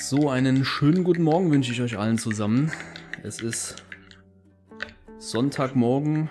[0.00, 2.72] So, einen schönen guten Morgen wünsche ich euch allen zusammen.
[3.22, 3.84] Es ist
[5.18, 6.30] Sonntagmorgen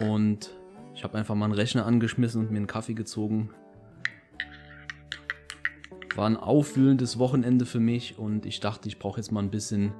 [0.00, 0.50] und
[0.92, 3.50] ich habe einfach mal einen Rechner angeschmissen und mir einen Kaffee gezogen.
[6.16, 9.92] War ein aufwühlendes Wochenende für mich und ich dachte, ich brauche jetzt mal ein bisschen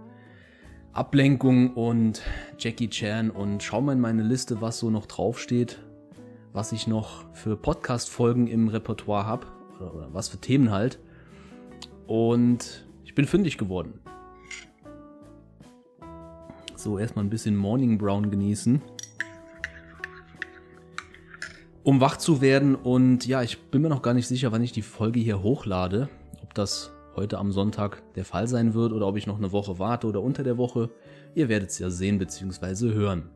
[0.92, 2.22] Ablenkung und
[2.58, 5.78] Jackie Chan und schau mal in meine Liste, was so noch draufsteht,
[6.52, 10.98] was ich noch für Podcast-Folgen im Repertoire habe oder, oder was für Themen halt.
[12.08, 14.00] Und ich bin fündig geworden.
[16.74, 18.80] So, erstmal ein bisschen Morning Brown genießen.
[21.82, 24.72] Um wach zu werden und ja, ich bin mir noch gar nicht sicher, wann ich
[24.72, 26.08] die Folge hier hochlade.
[26.42, 29.78] Ob das heute am Sonntag der Fall sein wird oder ob ich noch eine Woche
[29.78, 30.88] warte oder unter der Woche.
[31.34, 32.94] Ihr werdet es ja sehen bzw.
[32.94, 33.28] hören.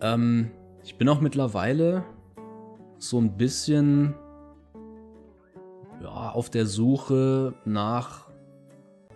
[0.00, 0.52] Ähm,
[0.84, 2.04] ich bin auch mittlerweile
[2.98, 4.14] so ein bisschen
[6.28, 8.28] auf der Suche nach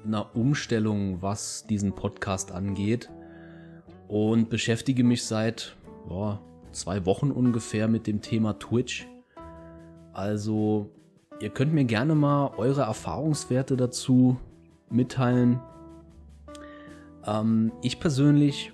[0.05, 3.11] einer Umstellung, was diesen Podcast angeht.
[4.09, 5.77] Und beschäftige mich seit
[6.11, 6.41] ja,
[6.73, 9.07] zwei Wochen ungefähr mit dem Thema Twitch.
[10.13, 10.91] Also,
[11.41, 14.37] ihr könnt mir gerne mal eure Erfahrungswerte dazu
[14.91, 15.61] mitteilen.
[17.27, 18.73] Ähm, ich persönlich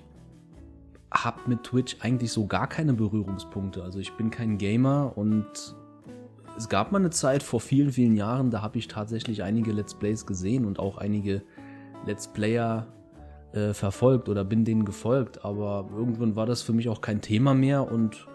[1.12, 3.82] habe mit Twitch eigentlich so gar keine Berührungspunkte.
[3.82, 5.74] Also ich bin kein Gamer und
[6.60, 9.94] es gab mal eine Zeit vor vielen, vielen Jahren, da habe ich tatsächlich einige Let's
[9.94, 11.42] Plays gesehen und auch einige
[12.04, 12.86] Let's Player
[13.52, 17.54] äh, verfolgt oder bin denen gefolgt, aber irgendwann war das für mich auch kein Thema
[17.54, 18.28] mehr und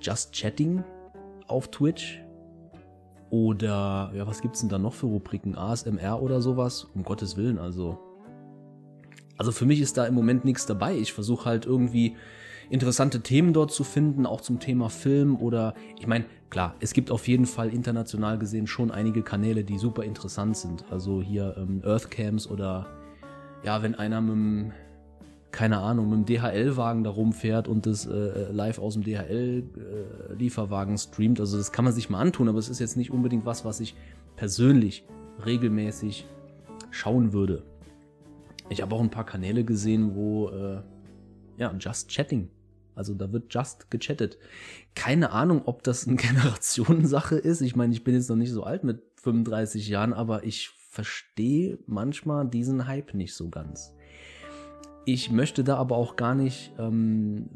[0.00, 0.84] Just Chatting
[1.48, 2.22] auf Twitch
[3.30, 5.58] oder ja, was gibt's denn da noch für Rubriken?
[5.58, 6.86] ASMR oder sowas?
[6.94, 7.98] Um Gottes Willen, also.
[9.36, 10.94] Also für mich ist da im Moment nichts dabei.
[10.94, 12.16] Ich versuche halt irgendwie
[12.70, 17.10] interessante Themen dort zu finden, auch zum Thema Film oder ich meine, klar, es gibt
[17.10, 20.84] auf jeden Fall international gesehen schon einige Kanäle, die super interessant sind.
[20.90, 22.86] Also hier ähm, Earthcams oder
[23.64, 24.72] ja, wenn einer mit dem,
[25.50, 30.98] keine Ahnung, mit dem DHL-Wagen da rumfährt und das äh, live aus dem DHL-Lieferwagen äh,
[30.98, 31.40] streamt.
[31.40, 33.80] Also das kann man sich mal antun, aber es ist jetzt nicht unbedingt was, was
[33.80, 33.96] ich
[34.36, 35.04] persönlich
[35.44, 36.26] regelmäßig
[36.90, 37.64] schauen würde.
[38.68, 40.80] Ich habe auch ein paar Kanäle gesehen, wo äh,
[41.56, 42.48] ja, Just Chatting
[43.00, 44.36] also da wird just gechattet.
[44.94, 47.62] Keine Ahnung, ob das eine Generationensache ist.
[47.62, 51.78] Ich meine, ich bin jetzt noch nicht so alt mit 35 Jahren, aber ich verstehe
[51.86, 53.94] manchmal diesen Hype nicht so ganz.
[55.06, 57.48] Ich möchte da aber auch gar nicht ähm,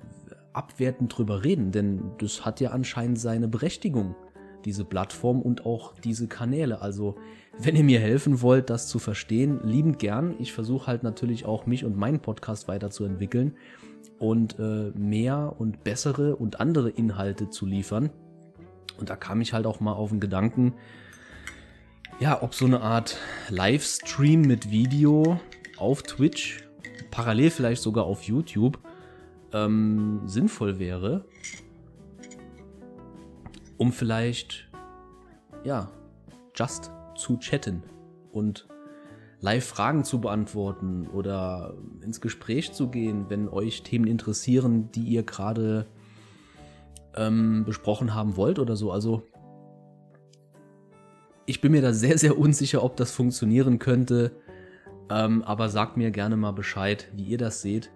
[0.54, 4.14] abwertend drüber reden, denn das hat ja anscheinend seine Berechtigung,
[4.64, 6.80] diese Plattform und auch diese Kanäle.
[6.80, 7.16] Also,
[7.58, 10.34] wenn ihr mir helfen wollt, das zu verstehen, liebend gern.
[10.38, 13.56] Ich versuche halt natürlich auch mich und meinen Podcast weiterzuentwickeln
[14.18, 18.10] und äh, mehr und bessere und andere Inhalte zu liefern.
[18.98, 20.74] Und da kam ich halt auch mal auf den Gedanken,
[22.20, 23.16] ja, ob so eine Art
[23.48, 25.40] Livestream mit Video
[25.76, 26.64] auf Twitch,
[27.10, 28.78] parallel vielleicht sogar auf YouTube,
[29.52, 31.24] ähm, sinnvoll wäre,
[33.76, 34.68] um vielleicht,
[35.64, 35.90] ja,
[36.54, 37.82] just zu chatten
[38.32, 38.66] und
[39.40, 45.22] live Fragen zu beantworten oder ins Gespräch zu gehen, wenn euch Themen interessieren, die ihr
[45.22, 45.86] gerade
[47.14, 48.90] ähm, besprochen haben wollt oder so.
[48.90, 49.22] Also
[51.46, 54.32] ich bin mir da sehr, sehr unsicher, ob das funktionieren könnte.
[55.10, 57.90] Ähm, aber sagt mir gerne mal Bescheid, wie ihr das seht.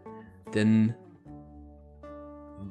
[0.54, 0.94] Denn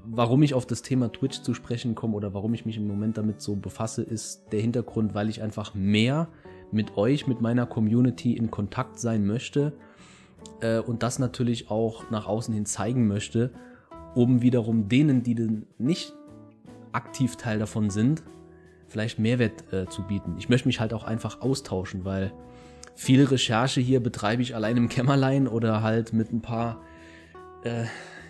[0.09, 3.17] warum ich auf das Thema Twitch zu sprechen komme oder warum ich mich im Moment
[3.17, 6.27] damit so befasse, ist der Hintergrund, weil ich einfach mehr
[6.71, 9.73] mit euch, mit meiner Community in Kontakt sein möchte
[10.61, 13.51] äh, und das natürlich auch nach außen hin zeigen möchte,
[14.15, 15.35] um wiederum denen, die
[15.77, 16.13] nicht
[16.91, 18.23] aktiv Teil davon sind,
[18.87, 20.35] vielleicht Mehrwert äh, zu bieten.
[20.37, 22.31] Ich möchte mich halt auch einfach austauschen, weil
[22.95, 26.81] viel Recherche hier betreibe ich allein im Kämmerlein oder halt mit ein paar
[27.63, 27.85] äh,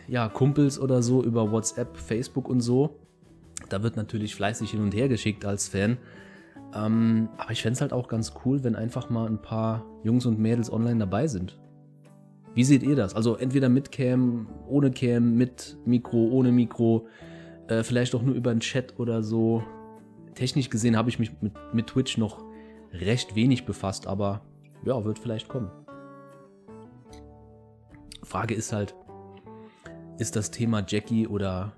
[0.08, 3.00] ja, Kumpels oder so über WhatsApp, Facebook und so.
[3.70, 5.98] Da wird natürlich fleißig hin und her geschickt als Fan.
[6.74, 10.26] Ähm, aber ich fände es halt auch ganz cool, wenn einfach mal ein paar Jungs
[10.26, 11.58] und Mädels online dabei sind.
[12.54, 13.16] Wie seht ihr das?
[13.16, 17.08] Also entweder mit Cam, ohne Cam, mit Mikro, ohne Mikro,
[17.68, 19.64] äh, vielleicht auch nur über einen Chat oder so.
[20.34, 22.44] Technisch gesehen habe ich mich mit, mit Twitch noch
[22.94, 24.42] recht wenig befasst, aber
[24.86, 25.70] ja, wird vielleicht kommen.
[28.24, 28.96] Frage ist halt,
[30.18, 31.74] ist das Thema Jackie oder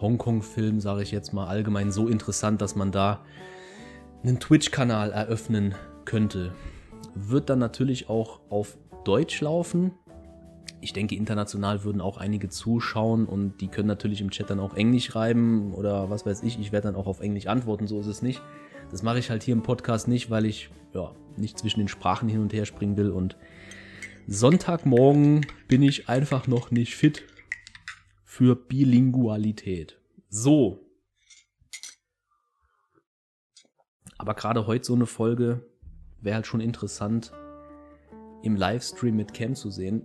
[0.00, 3.24] Hongkong-Film, sage ich jetzt mal allgemein, so interessant, dass man da
[4.22, 6.52] einen Twitch-Kanal eröffnen könnte.
[7.14, 9.92] Wird dann natürlich auch auf Deutsch laufen.
[10.80, 14.74] Ich denke, international würden auch einige zuschauen und die können natürlich im Chat dann auch
[14.74, 16.58] Englisch schreiben oder was weiß ich.
[16.60, 18.40] Ich werde dann auch auf Englisch antworten, so ist es nicht.
[18.90, 22.28] Das mache ich halt hier im Podcast nicht, weil ich ja, nicht zwischen den Sprachen
[22.28, 23.10] hin und her springen will.
[23.10, 23.36] Und
[24.28, 27.24] Sonntagmorgen bin ich einfach noch nicht fit
[28.38, 29.98] für Bilingualität.
[30.28, 30.78] So.
[34.16, 35.66] Aber gerade heute so eine Folge
[36.20, 37.32] wäre halt schon interessant
[38.44, 40.04] im Livestream mit Cam zu sehen.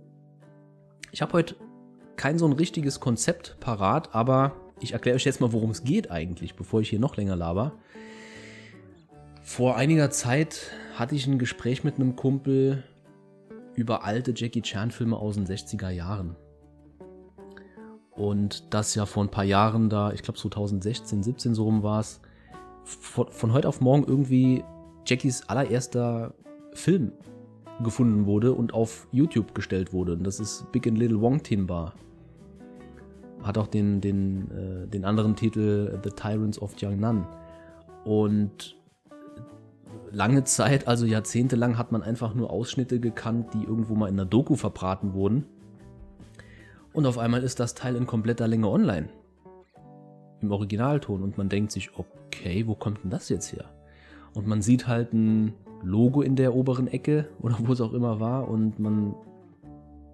[1.12, 1.54] Ich habe heute
[2.16, 6.10] kein so ein richtiges Konzept parat, aber ich erkläre euch jetzt mal, worum es geht
[6.10, 7.78] eigentlich, bevor ich hier noch länger laber.
[9.44, 12.82] Vor einiger Zeit hatte ich ein Gespräch mit einem Kumpel
[13.76, 16.34] über alte Jackie Chan Filme aus den 60er Jahren.
[18.16, 22.00] Und das ja vor ein paar Jahren da, ich glaube 2016, 17 so rum war
[22.00, 22.20] es,
[22.84, 24.62] von, von heute auf morgen irgendwie
[25.06, 26.34] Jackies allererster
[26.72, 27.12] Film
[27.82, 30.12] gefunden wurde und auf YouTube gestellt wurde.
[30.12, 31.68] Und das ist Big and Little Wong Tin.
[33.42, 37.26] Hat auch den, den, äh, den anderen Titel The Tyrants of Jiangnan.
[38.04, 38.76] Und
[40.10, 44.24] lange Zeit, also jahrzehntelang, hat man einfach nur Ausschnitte gekannt, die irgendwo mal in einer
[44.28, 45.46] Doku verbraten wurden.
[46.94, 49.08] Und auf einmal ist das Teil in kompletter Länge online.
[50.40, 51.22] Im Originalton.
[51.22, 53.64] Und man denkt sich, okay, wo kommt denn das jetzt her?
[54.32, 58.20] Und man sieht halt ein Logo in der oberen Ecke oder wo es auch immer
[58.20, 58.48] war.
[58.48, 59.14] Und man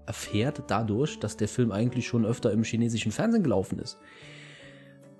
[0.06, 3.98] erfährt dadurch, dass der Film eigentlich schon öfter im chinesischen Fernsehen gelaufen ist.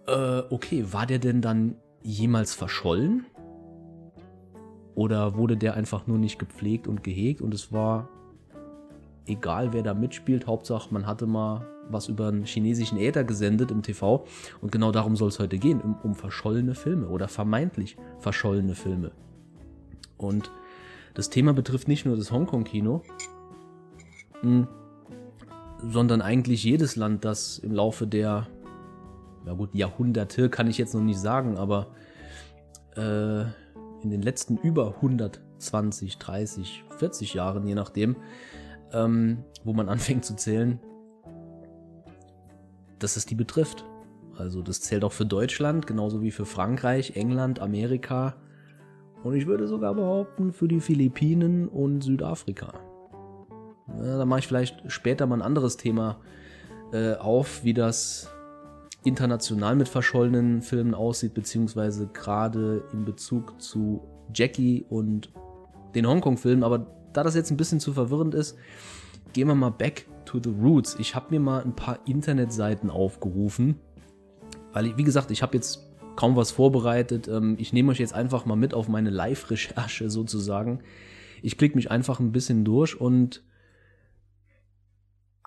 [0.06, 3.26] Äh, okay, war der denn dann jemals verschollen?
[4.94, 8.08] Oder wurde der einfach nur nicht gepflegt und gehegt und es war
[9.30, 13.82] egal, wer da mitspielt, Hauptsache man hatte mal was über einen chinesischen Äther gesendet im
[13.82, 14.24] TV
[14.60, 19.10] und genau darum soll es heute gehen, um, um verschollene Filme oder vermeintlich verschollene Filme.
[20.16, 20.50] Und
[21.14, 23.02] das Thema betrifft nicht nur das Hongkong-Kino,
[24.42, 24.68] hm,
[25.82, 28.46] sondern eigentlich jedes Land, das im Laufe der,
[29.46, 31.88] ja gut, Jahrhunderte kann ich jetzt noch nicht sagen, aber
[32.96, 33.42] äh,
[34.02, 38.16] in den letzten über 120, 30, 40 Jahren, je nachdem,
[38.92, 40.80] ähm, wo man anfängt zu zählen,
[42.98, 43.84] dass es die betrifft.
[44.36, 48.36] Also das zählt auch für Deutschland, genauso wie für Frankreich, England, Amerika
[49.22, 52.72] und ich würde sogar behaupten für die Philippinen und Südafrika.
[53.98, 56.20] Ja, da mache ich vielleicht später mal ein anderes Thema
[56.92, 58.30] äh, auf, wie das
[59.04, 64.02] international mit verschollenen Filmen aussieht, beziehungsweise gerade in Bezug zu
[64.34, 65.32] Jackie und
[65.94, 66.64] den Hongkong-Filmen.
[66.64, 68.56] Aber da das jetzt ein bisschen zu verwirrend ist,
[69.32, 70.96] gehen wir mal back to the roots.
[70.98, 73.76] Ich habe mir mal ein paar Internetseiten aufgerufen,
[74.72, 77.28] weil, ich, wie gesagt, ich habe jetzt kaum was vorbereitet.
[77.28, 80.80] Ähm, ich nehme euch jetzt einfach mal mit auf meine Live-Recherche sozusagen.
[81.42, 83.42] Ich klicke mich einfach ein bisschen durch und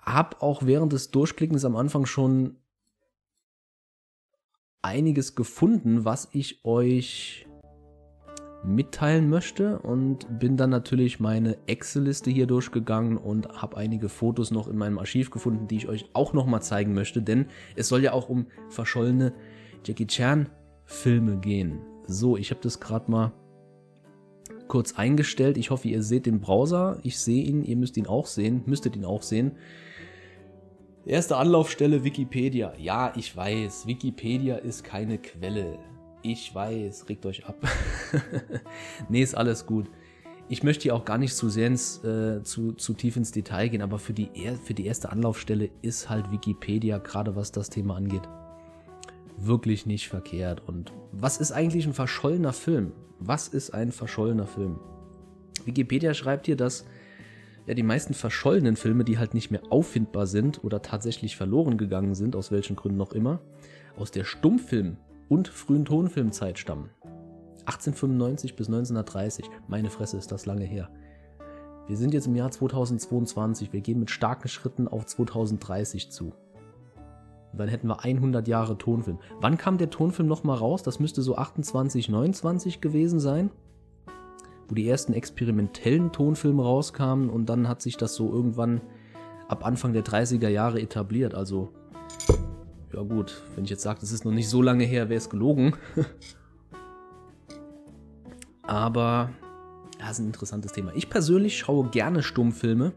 [0.02, 2.56] habe auch während des Durchklickens am Anfang schon
[4.82, 7.46] einiges gefunden, was ich euch
[8.64, 14.68] mitteilen möchte und bin dann natürlich meine Excel-Liste hier durchgegangen und habe einige Fotos noch
[14.68, 17.46] in meinem Archiv gefunden, die ich euch auch noch mal zeigen möchte, denn
[17.76, 19.32] es soll ja auch um verschollene
[19.84, 20.48] Jackie Chan
[20.84, 21.80] Filme gehen.
[22.06, 23.32] So, ich habe das gerade mal
[24.68, 25.56] kurz eingestellt.
[25.56, 26.98] Ich hoffe, ihr seht den Browser.
[27.02, 29.52] Ich sehe ihn, ihr müsst ihn auch sehen, müsstet ihn auch sehen.
[31.06, 32.72] Erste Anlaufstelle Wikipedia.
[32.78, 35.78] Ja, ich weiß, Wikipedia ist keine Quelle.
[36.26, 37.56] Ich weiß, regt euch ab.
[39.10, 39.90] nee, ist alles gut.
[40.48, 43.68] Ich möchte hier auch gar nicht zu sehr ins, äh, zu, zu tief ins Detail
[43.68, 44.30] gehen, aber für die,
[44.64, 48.22] für die erste Anlaufstelle ist halt Wikipedia, gerade was das Thema angeht,
[49.36, 50.66] wirklich nicht verkehrt.
[50.66, 52.92] Und was ist eigentlich ein verschollener Film?
[53.18, 54.80] Was ist ein verschollener Film?
[55.66, 56.86] Wikipedia schreibt hier, dass
[57.66, 62.14] ja, die meisten verschollenen Filme, die halt nicht mehr auffindbar sind oder tatsächlich verloren gegangen
[62.14, 63.40] sind, aus welchen Gründen noch immer,
[63.98, 64.96] aus der Stummfilm-
[65.28, 66.90] und frühen Tonfilmzeit stammen.
[67.66, 69.50] 1895 bis 1930.
[69.68, 70.90] Meine Fresse ist das lange her.
[71.86, 73.72] Wir sind jetzt im Jahr 2022.
[73.72, 76.32] Wir gehen mit starken Schritten auf 2030 zu.
[77.52, 79.18] Und dann hätten wir 100 Jahre Tonfilm.
[79.40, 80.82] Wann kam der Tonfilm nochmal raus?
[80.82, 83.50] Das müsste so 28, 29 gewesen sein
[84.68, 88.80] wo die ersten experimentellen Tonfilme rauskamen und dann hat sich das so irgendwann
[89.48, 91.34] ab Anfang der 30er Jahre etabliert.
[91.34, 91.70] Also,
[92.94, 95.28] ja gut, wenn ich jetzt sage, das ist noch nicht so lange her, wäre es
[95.28, 95.76] gelogen.
[98.62, 99.30] Aber,
[100.00, 100.92] ja, ist ein interessantes Thema.
[100.94, 102.92] Ich persönlich schaue gerne Stummfilme.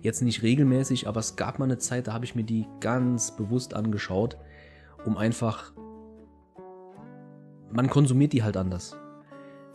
[0.00, 3.36] Jetzt nicht regelmäßig, aber es gab mal eine Zeit, da habe ich mir die ganz
[3.36, 4.36] bewusst angeschaut,
[5.04, 5.72] um einfach.
[7.70, 8.96] Man konsumiert die halt anders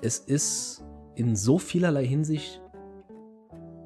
[0.02, 0.84] es ist
[1.16, 2.62] in so vielerlei Hinsicht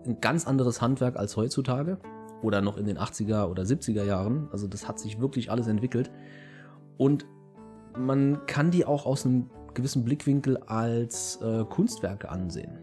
[0.06, 1.98] ein ganz anderes Handwerk als heutzutage
[2.42, 4.48] oder noch in den 80er oder 70er Jahren.
[4.52, 6.12] Also das hat sich wirklich alles entwickelt.
[6.98, 7.26] Und
[7.98, 12.78] man kann die auch aus einem gewissen Blickwinkel als äh, Kunstwerke ansehen.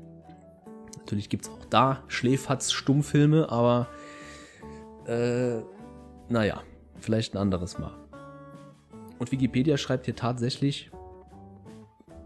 [0.99, 3.89] Natürlich gibt es auch da Schläferz-Stummfilme, aber
[5.07, 5.61] äh,
[6.29, 6.63] naja,
[7.01, 7.95] vielleicht ein anderes Mal.
[9.19, 10.91] Und Wikipedia schreibt hier tatsächlich,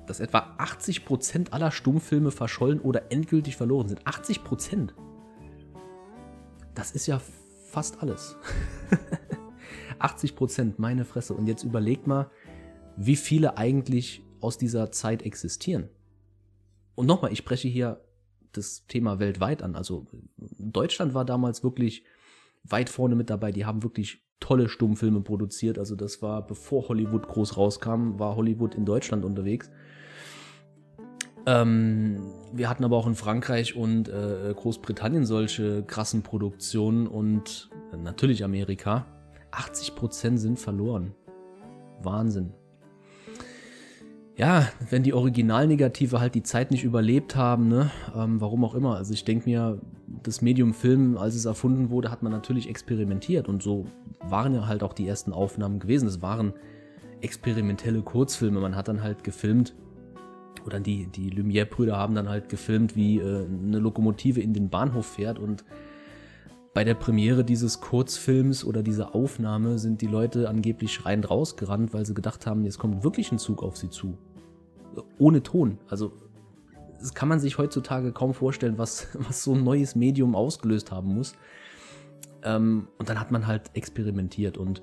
[0.07, 4.03] dass etwa 80% aller Stummfilme verschollen oder endgültig verloren sind.
[4.03, 4.91] 80%!
[6.75, 7.21] Das ist ja
[7.71, 8.37] fast alles.
[9.99, 11.35] 80%, meine Fresse.
[11.35, 12.31] Und jetzt überlegt mal,
[12.97, 15.88] wie viele eigentlich aus dieser Zeit existieren.
[16.95, 18.05] Und nochmal, ich spreche hier
[18.52, 19.76] das Thema weltweit an.
[19.76, 22.05] Also Deutschland war damals wirklich
[22.64, 23.52] weit vorne mit dabei.
[23.52, 25.79] Die haben wirklich tolle Stummfilme produziert.
[25.79, 29.71] Also das war, bevor Hollywood groß rauskam, war Hollywood in Deutschland unterwegs.
[31.47, 32.19] Ähm,
[32.53, 39.07] wir hatten aber auch in Frankreich und äh, Großbritannien solche krassen Produktionen und natürlich Amerika.
[39.53, 41.15] 80% sind verloren.
[42.03, 42.55] Wahnsinn
[44.37, 48.97] ja, wenn die Originalnegative halt die Zeit nicht überlebt haben, ne, ähm, warum auch immer.
[48.97, 49.79] Also ich denke mir,
[50.23, 53.87] das Medium Film, als es erfunden wurde, hat man natürlich experimentiert und so
[54.21, 56.09] waren ja halt auch die ersten Aufnahmen gewesen.
[56.09, 56.55] Es waren
[57.21, 58.61] experimentelle Kurzfilme.
[58.61, 59.75] Man hat dann halt gefilmt
[60.64, 65.07] oder die, die Lumière-Brüder haben dann halt gefilmt, wie äh, eine Lokomotive in den Bahnhof
[65.07, 65.64] fährt und
[66.75, 72.07] bei der Premiere dieses Kurzfilms oder dieser Aufnahme sind die Leute angeblich schreiend rausgerannt, weil
[72.07, 74.16] sie gedacht haben, jetzt kommt wirklich ein Zug auf sie zu.
[75.19, 75.78] Ohne Ton.
[75.88, 76.12] Also,
[76.99, 81.14] das kann man sich heutzutage kaum vorstellen, was, was so ein neues Medium ausgelöst haben
[81.14, 81.35] muss.
[82.42, 84.83] Ähm, und dann hat man halt experimentiert und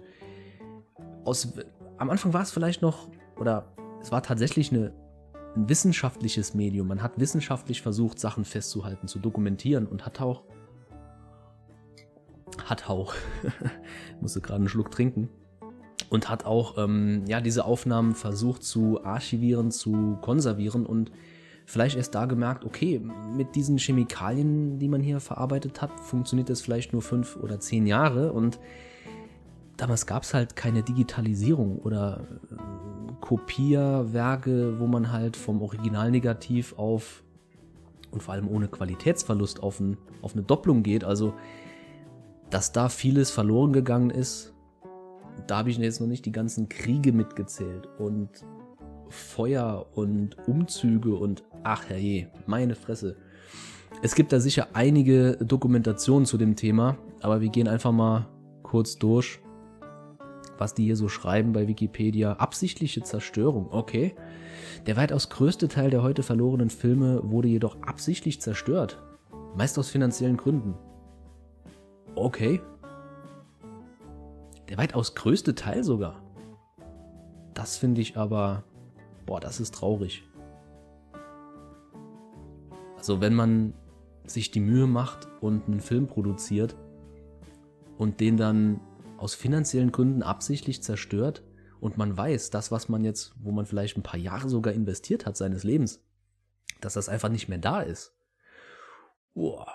[1.26, 1.54] aus,
[1.98, 4.94] am Anfang war es vielleicht noch, oder es war tatsächlich eine,
[5.56, 6.88] ein wissenschaftliches Medium.
[6.88, 10.44] Man hat wissenschaftlich versucht, Sachen festzuhalten, zu dokumentieren und hat auch
[12.66, 13.14] hat auch,
[14.22, 15.30] musste gerade einen Schluck trinken,
[16.10, 21.12] und hat auch ähm, ja, diese Aufnahmen versucht zu archivieren, zu konservieren und
[21.66, 23.00] vielleicht erst da gemerkt, okay,
[23.36, 27.86] mit diesen Chemikalien, die man hier verarbeitet hat, funktioniert das vielleicht nur fünf oder zehn
[27.86, 28.60] Jahre und
[29.80, 32.22] damals gab es halt keine Digitalisierung oder
[32.52, 32.56] äh,
[33.22, 37.24] Kopierwerke, wo man halt vom Originalnegativ auf
[38.12, 41.04] und vor allem ohne Qualitätsverlust auf, ein, auf eine Doppelung geht.
[41.04, 41.34] Also
[42.50, 44.54] dass da vieles verloren gegangen ist,
[45.48, 48.30] da habe ich jetzt noch nicht die ganzen Kriege mitgezählt und
[49.10, 53.16] Feuer und Umzüge und ach herrje, meine Fresse.
[54.02, 58.28] Es gibt da sicher einige Dokumentationen zu dem Thema, aber wir gehen einfach mal
[58.64, 59.40] kurz durch,
[60.60, 62.34] was die hier so schreiben bei Wikipedia.
[62.34, 64.16] Absichtliche Zerstörung, okay.
[64.86, 69.02] Der weitaus größte Teil der heute verlorenen Filme wurde jedoch absichtlich zerstört.
[69.56, 70.76] Meist aus finanziellen Gründen.
[72.16, 72.62] Okay.
[74.70, 76.22] Der weitaus größte Teil sogar.
[77.54, 78.64] Das finde ich aber,
[79.26, 80.24] boah, das ist traurig.
[82.98, 83.74] Also wenn man
[84.26, 86.76] sich die Mühe macht und einen Film produziert
[87.98, 88.80] und den dann
[89.20, 91.44] aus finanziellen Gründen absichtlich zerstört
[91.80, 95.26] und man weiß, das, was man jetzt, wo man vielleicht ein paar Jahre sogar investiert
[95.26, 96.02] hat seines Lebens,
[96.82, 98.14] dass das einfach nicht mehr da ist.
[99.34, 99.68] Boah,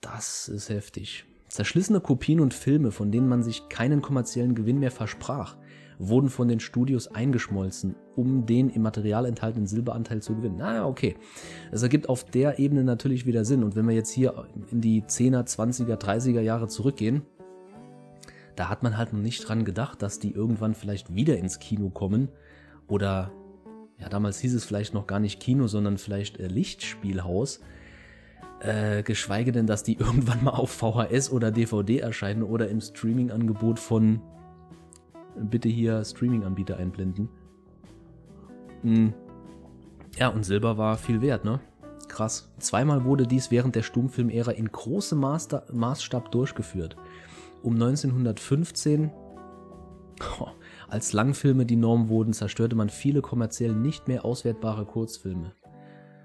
[0.00, 1.24] das ist heftig.
[1.48, 5.56] Zerschlissene Kopien und Filme, von denen man sich keinen kommerziellen Gewinn mehr versprach,
[5.98, 10.56] wurden von den Studios eingeschmolzen, um den im Material enthaltenen Silberanteil zu gewinnen.
[10.56, 11.16] Naja, okay.
[11.70, 13.62] Es ergibt auf der Ebene natürlich wieder Sinn.
[13.62, 17.22] Und wenn wir jetzt hier in die 10er, 20er, 30er Jahre zurückgehen,
[18.56, 21.90] da hat man halt noch nicht dran gedacht, dass die irgendwann vielleicht wieder ins Kino
[21.90, 22.28] kommen.
[22.86, 23.32] Oder,
[23.98, 27.60] ja, damals hieß es vielleicht noch gar nicht Kino, sondern vielleicht äh, Lichtspielhaus.
[28.60, 33.78] Äh, geschweige denn, dass die irgendwann mal auf VHS oder DVD erscheinen oder im Streaming-Angebot
[33.78, 34.20] von
[35.36, 37.28] bitte hier Streaming-Anbieter einblenden.
[38.82, 39.14] Hm.
[40.16, 41.60] Ja, und Silber war viel wert, ne?
[42.08, 42.52] Krass.
[42.58, 46.96] Zweimal wurde dies während der Stummfilmära in großem Maßstab durchgeführt.
[47.62, 49.10] Um 1915,
[50.40, 50.46] oh,
[50.88, 55.54] als Langfilme die Norm wurden, zerstörte man viele kommerziell nicht mehr auswertbare Kurzfilme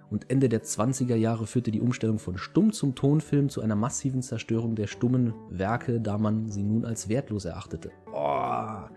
[0.10, 4.22] und Ende der 20er Jahre führte die Umstellung von Stumm zum Tonfilm zu einer massiven
[4.22, 7.92] Zerstörung der stummen Werke, da man sie nun als wertlos erachtete.
[8.14, 8.88] Oh,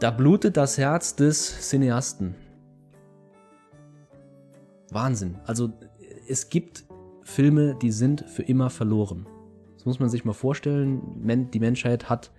[0.00, 2.34] da blutet das Herz des Cineasten.
[4.90, 5.38] Wahnsinn.
[5.46, 5.72] Also
[6.28, 6.84] es gibt
[7.22, 9.26] Filme, die sind für immer verloren.
[9.80, 11.00] Das muss man sich mal vorstellen.
[11.54, 12.30] Die Menschheit hat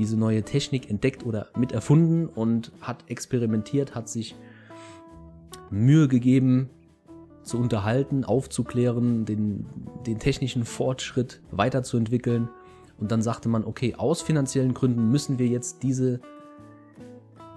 [0.00, 4.34] diese neue Technik entdeckt oder mit erfunden und hat experimentiert, hat sich
[5.70, 6.70] Mühe gegeben,
[7.44, 9.64] zu unterhalten, aufzuklären, den,
[10.08, 12.48] den technischen Fortschritt weiterzuentwickeln.
[12.98, 16.18] Und dann sagte man, okay, aus finanziellen Gründen müssen wir jetzt diese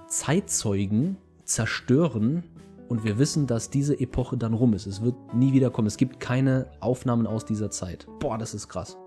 [0.08, 2.44] Zeitzeugen zerstören
[2.90, 4.86] und wir wissen, dass diese Epoche dann rum ist.
[4.86, 5.88] Es wird nie wieder kommen.
[5.88, 8.06] Es gibt keine Aufnahmen aus dieser Zeit.
[8.20, 9.01] Boah, das ist krass.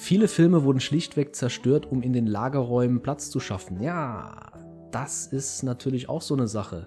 [0.00, 3.82] Viele Filme wurden schlichtweg zerstört, um in den Lagerräumen Platz zu schaffen.
[3.82, 4.52] Ja,
[4.92, 6.86] das ist natürlich auch so eine Sache.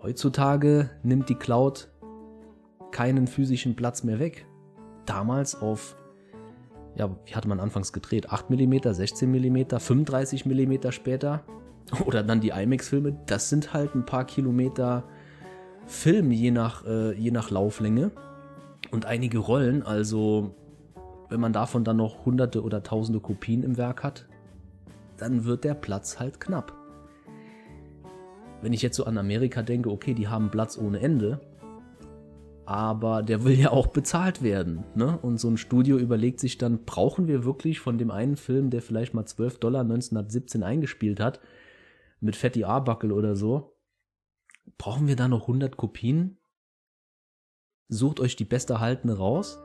[0.00, 1.88] Heutzutage nimmt die Cloud
[2.92, 4.46] keinen physischen Platz mehr weg.
[5.06, 5.96] Damals auf,
[6.94, 8.30] ja, wie hatte man anfangs gedreht?
[8.30, 11.42] 8 mm, 16 mm, 35 mm später.
[12.06, 13.18] Oder dann die IMAX-Filme.
[13.26, 15.02] Das sind halt ein paar Kilometer
[15.84, 18.12] Film, je nach, äh, je nach Lauflänge.
[18.92, 20.54] Und einige Rollen, also
[21.30, 24.26] wenn man davon dann noch hunderte oder tausende Kopien im Werk hat,
[25.16, 26.76] dann wird der Platz halt knapp.
[28.62, 31.40] Wenn ich jetzt so an Amerika denke, okay, die haben Platz ohne Ende,
[32.66, 34.84] aber der will ja auch bezahlt werden.
[34.94, 35.18] Ne?
[35.22, 38.82] Und so ein Studio überlegt sich dann, brauchen wir wirklich von dem einen Film, der
[38.82, 41.40] vielleicht mal 12 Dollar 1917 eingespielt hat,
[42.20, 43.76] mit Fatty Arbuckle oder so,
[44.76, 46.38] brauchen wir da noch 100 Kopien?
[47.88, 49.58] Sucht euch die besterhaltene raus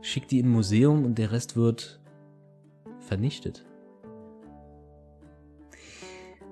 [0.00, 2.00] schickt die in ein Museum und der Rest wird
[3.00, 3.64] vernichtet.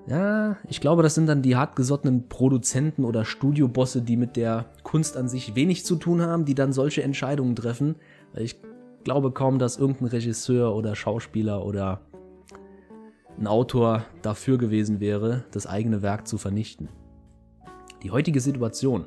[0.07, 5.17] Ja, ich glaube, das sind dann die hartgesottenen Produzenten oder Studiobosse, die mit der Kunst
[5.17, 7.95] an sich wenig zu tun haben, die dann solche Entscheidungen treffen.
[8.33, 8.61] Ich
[9.03, 12.01] glaube kaum, dass irgendein Regisseur oder Schauspieler oder
[13.37, 16.87] ein Autor dafür gewesen wäre, das eigene Werk zu vernichten.
[18.01, 19.05] Die heutige Situation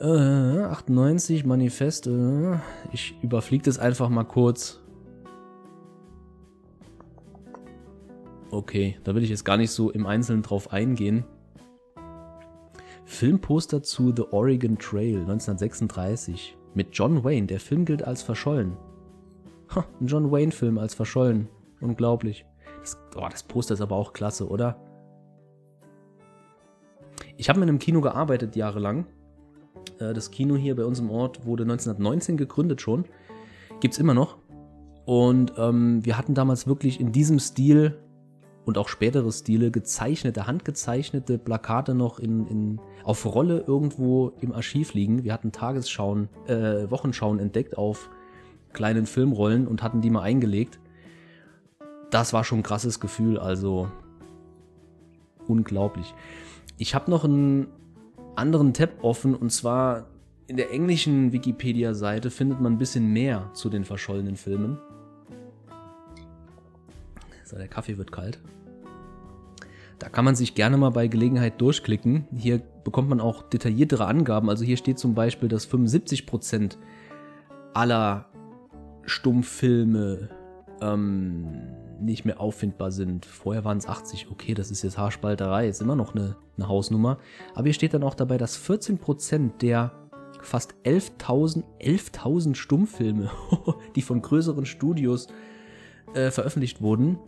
[0.00, 2.06] äh, 98 Manifest.
[2.06, 2.56] Äh,
[2.92, 4.80] ich überfliege das einfach mal kurz.
[8.50, 11.24] Okay, da will ich jetzt gar nicht so im Einzelnen drauf eingehen.
[13.04, 17.46] Filmposter zu The Oregon Trail 1936 mit John Wayne.
[17.46, 18.76] Der Film gilt als verschollen.
[19.74, 21.48] Ha, ein John Wayne-Film als verschollen.
[21.80, 22.44] Unglaublich.
[22.80, 24.76] Das, oh, das Poster ist aber auch klasse, oder?
[27.36, 29.19] Ich habe mit einem Kino gearbeitet jahrelang äh,
[29.98, 33.04] das Kino hier bei uns im Ort wurde 1919 gegründet schon.
[33.80, 34.36] Gibt es immer noch.
[35.04, 37.98] Und ähm, wir hatten damals wirklich in diesem Stil
[38.64, 44.94] und auch spätere Stile gezeichnete, handgezeichnete Plakate noch in, in, auf Rolle irgendwo im Archiv
[44.94, 45.24] liegen.
[45.24, 48.10] Wir hatten Tagesschauen, äh, Wochenschauen entdeckt auf
[48.72, 50.78] kleinen Filmrollen und hatten die mal eingelegt.
[52.10, 53.90] Das war schon ein krasses Gefühl, also
[55.48, 56.14] unglaublich.
[56.76, 57.66] Ich habe noch ein
[58.40, 60.06] anderen Tab offen und zwar
[60.46, 64.78] in der englischen Wikipedia-Seite findet man ein bisschen mehr zu den verschollenen Filmen.
[67.44, 68.40] So, der Kaffee wird kalt.
[69.98, 72.26] Da kann man sich gerne mal bei Gelegenheit durchklicken.
[72.34, 74.48] Hier bekommt man auch detailliertere Angaben.
[74.48, 76.78] Also hier steht zum Beispiel, dass 75%
[77.74, 78.26] aller
[79.04, 80.30] Stummfilme
[80.80, 81.46] ähm,
[82.00, 83.26] nicht mehr auffindbar sind.
[83.26, 87.18] Vorher waren es 80, okay, das ist jetzt Haarspalterei, ist immer noch eine, eine Hausnummer.
[87.54, 89.92] Aber hier steht dann auch dabei, dass 14% der
[90.40, 93.30] fast 11.000 11.000 Stummfilme,
[93.96, 95.28] die von größeren Studios
[96.14, 97.18] äh, veröffentlicht wurden,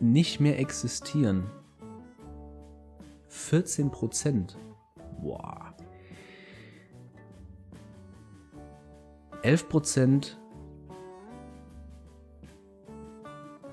[0.00, 1.44] nicht mehr existieren.
[3.30, 4.56] 14%
[5.20, 5.65] Boah.
[9.46, 10.36] 11%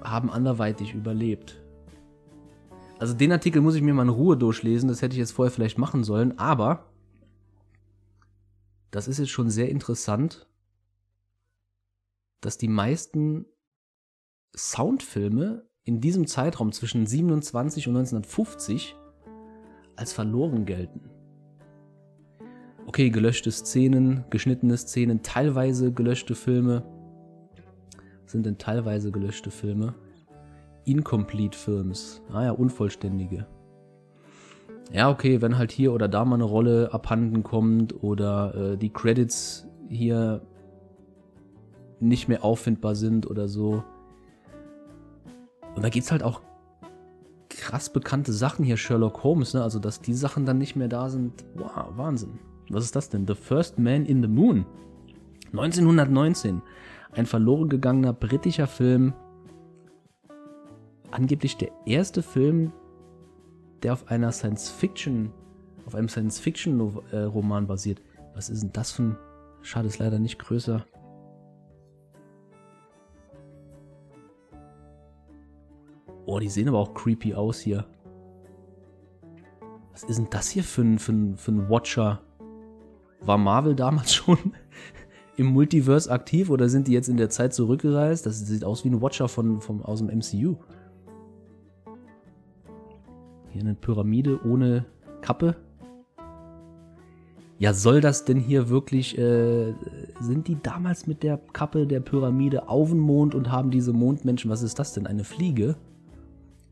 [0.03, 1.61] haben anderweitig überlebt.
[2.99, 5.51] Also den Artikel muss ich mir mal in Ruhe durchlesen, das hätte ich jetzt vorher
[5.51, 6.91] vielleicht machen sollen, aber
[8.91, 10.47] das ist jetzt schon sehr interessant,
[12.39, 13.45] dass die meisten
[14.55, 18.95] Soundfilme in diesem Zeitraum zwischen 27 und 1950
[19.95, 21.09] als verloren gelten.
[22.85, 26.83] Okay, gelöschte Szenen, geschnittene Szenen, teilweise gelöschte Filme.
[28.23, 29.95] Was sind denn teilweise gelöschte Filme?
[30.85, 32.21] Incomplete Films.
[32.31, 33.47] Ah ja, unvollständige.
[34.91, 38.91] Ja, okay, wenn halt hier oder da mal eine Rolle abhanden kommt oder äh, die
[38.91, 40.41] Credits hier
[41.99, 43.83] nicht mehr auffindbar sind oder so.
[45.75, 46.41] Und da gibt es halt auch
[47.49, 49.63] krass bekannte Sachen hier, Sherlock Holmes, ne?
[49.63, 51.45] Also, dass die Sachen dann nicht mehr da sind.
[51.55, 52.39] Wow, Wahnsinn.
[52.69, 53.27] Was ist das denn?
[53.27, 54.65] The First Man in the Moon.
[55.51, 56.61] 1919.
[57.11, 59.13] Ein verloren gegangener britischer Film.
[61.11, 62.71] Angeblich der erste Film,
[63.83, 65.31] der auf einer Science Fiction,
[65.85, 68.01] auf einem Science Fiction Roman basiert.
[68.33, 69.17] Was ist denn das für ein.
[69.61, 70.85] Schade, ist leider nicht größer.
[76.25, 77.85] Oh, die sehen aber auch creepy aus hier.
[79.91, 82.21] Was ist denn das hier für ein, für ein, für ein Watcher?
[83.25, 84.37] War Marvel damals schon
[85.35, 88.25] im Multiverse aktiv oder sind die jetzt in der Zeit zurückgereist?
[88.25, 90.55] Das sieht aus wie ein Watcher von, vom, aus dem MCU.
[93.49, 94.85] Hier eine Pyramide ohne
[95.21, 95.55] Kappe.
[97.59, 99.73] Ja, soll das denn hier wirklich, äh,
[100.19, 104.51] sind die damals mit der Kappe der Pyramide auf den Mond und haben diese Mondmenschen,
[104.51, 105.75] was ist das denn, eine Fliege?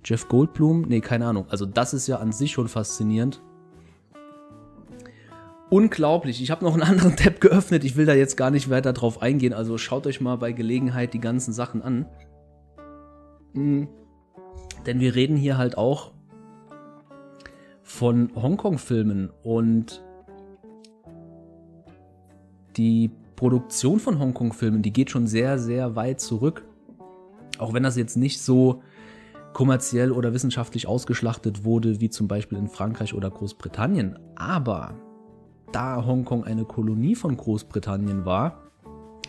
[0.04, 0.82] Jeff Goldblum?
[0.82, 1.46] Nee, keine Ahnung.
[1.50, 3.42] Also das ist ja an sich schon faszinierend.
[5.72, 6.44] Unglaublich.
[6.44, 7.86] Ich habe noch einen anderen Tab geöffnet.
[7.86, 9.54] Ich will da jetzt gar nicht weiter drauf eingehen.
[9.54, 12.06] Also schaut euch mal bei Gelegenheit die ganzen Sachen an.
[13.54, 13.88] Mhm.
[14.86, 16.12] Denn wir reden hier halt auch
[17.84, 20.04] von Hongkong-Filmen und
[22.76, 26.66] die Produktion von Hongkong-Filmen, die geht schon sehr, sehr weit zurück.
[27.60, 28.82] Auch wenn das jetzt nicht so
[29.54, 34.20] kommerziell oder wissenschaftlich ausgeschlachtet wurde, wie zum Beispiel in Frankreich oder Großbritannien.
[34.36, 34.96] Aber
[35.72, 38.62] da Hongkong eine Kolonie von Großbritannien war,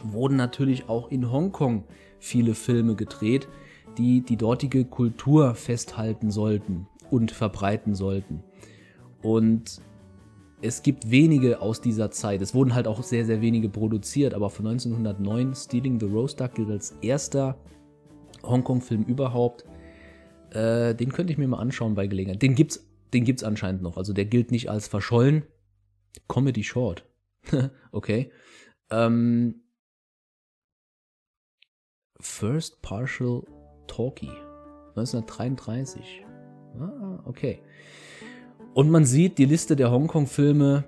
[0.03, 1.85] wurden natürlich auch in Hongkong
[2.19, 3.49] viele Filme gedreht,
[3.99, 8.43] die die dortige Kultur festhalten sollten und verbreiten sollten.
[9.23, 9.81] Und
[10.63, 12.41] es gibt wenige aus dieser Zeit.
[12.41, 16.55] Es wurden halt auch sehr, sehr wenige produziert, aber von 1909 Stealing the Rose Duck
[16.55, 17.57] gilt als erster
[18.45, 19.65] Hongkong-Film überhaupt.
[20.51, 22.43] Äh, den könnte ich mir mal anschauen bei Gelegenheit.
[22.43, 23.97] Den gibt's, den gibt's anscheinend noch.
[23.97, 25.43] Also der gilt nicht als verschollen.
[26.29, 27.05] Comedy Short.
[27.93, 28.31] okay.
[28.91, 29.63] Ähm,
[32.21, 33.45] First Partial
[33.87, 34.31] Talkie.
[34.97, 36.25] 1933.
[36.79, 37.63] Ah, okay.
[38.75, 40.85] Und man sieht die Liste der Hongkong-Filme,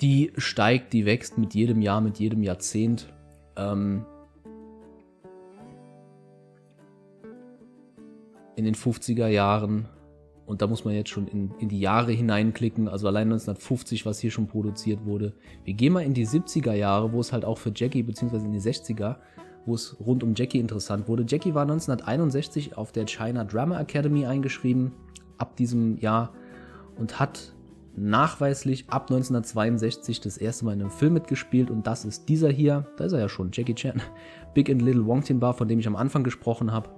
[0.00, 3.12] die steigt, die wächst mit jedem Jahr, mit jedem Jahrzehnt.
[3.56, 4.04] Ähm,
[8.56, 9.88] in den 50er Jahren.
[10.46, 14.20] Und da muss man jetzt schon in, in die Jahre hineinklicken, also allein 1950, was
[14.20, 15.32] hier schon produziert wurde.
[15.64, 18.52] Wir gehen mal in die 70er Jahre, wo es halt auch für Jackie, beziehungsweise in
[18.52, 19.16] die 60er,
[19.66, 21.24] wo es rund um Jackie interessant wurde.
[21.26, 24.92] Jackie war 1961 auf der China Drama Academy eingeschrieben,
[25.36, 26.32] ab diesem Jahr,
[26.96, 27.52] und hat
[27.96, 31.70] nachweislich ab 1962 das erste Mal in einem Film mitgespielt.
[31.72, 34.00] Und das ist dieser hier, da ist er ja schon, Jackie Chan,
[34.54, 36.88] Big and Little Wongtin Bar, von dem ich am Anfang gesprochen habe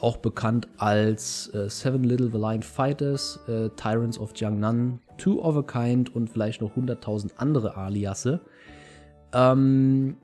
[0.00, 5.62] auch bekannt als äh, Seven Little Valiant Fighters, äh, Tyrants of Jiangnan, Two of a
[5.62, 8.40] Kind und vielleicht noch 100.000 andere Aliasse.
[9.32, 10.16] Ähm,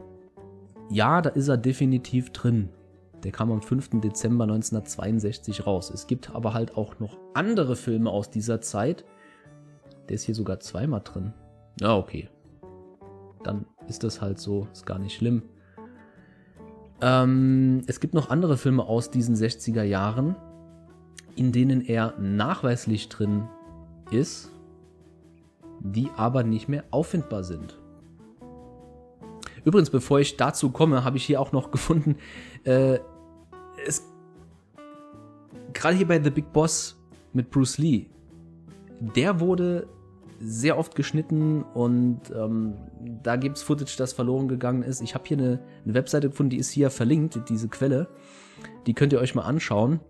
[0.91, 2.69] ja, da ist er definitiv drin.
[3.25, 4.01] Der kam am 5.
[4.01, 5.91] Dezember 1962 raus.
[5.91, 9.05] Es gibt aber halt auch noch andere Filme aus dieser Zeit.
[10.09, 11.33] Der ist hier sogar zweimal drin.
[11.81, 12.29] Ja, okay.
[13.45, 15.43] Dann ist das halt so, ist gar nicht schlimm.
[17.03, 20.37] Ähm, es gibt noch andere Filme aus diesen 60er Jahren,
[21.35, 23.49] in denen er nachweislich drin
[24.13, 24.51] ist,
[25.81, 27.79] die aber nicht mehr auffindbar sind.
[29.65, 32.17] Übrigens, bevor ich dazu komme, habe ich hier auch noch gefunden,
[32.65, 33.01] äh,
[33.85, 34.05] es
[35.73, 36.97] gerade hier bei The Big Boss
[37.33, 38.07] mit Bruce Lee,
[39.01, 39.89] der wurde
[40.45, 42.75] sehr oft geschnitten und ähm,
[43.23, 45.01] da gibt es Footage, das verloren gegangen ist.
[45.01, 48.09] Ich habe hier eine, eine, Webseite gefunden, die ist hier verlinkt, diese Quelle.
[48.87, 50.01] Die könnt ihr euch mal anschauen.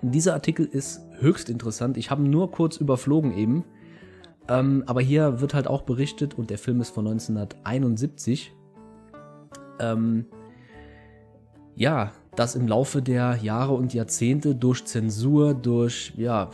[0.00, 1.96] Dieser Artikel ist höchst interessant.
[1.96, 3.64] Ich habe nur kurz überflogen eben.
[4.48, 8.54] Ähm, aber hier wird halt auch berichtet, und der Film ist von 1971.
[9.80, 10.26] Ähm,
[11.74, 16.50] ja, dass im Laufe der Jahre und Jahrzehnte durch Zensur, durch ja,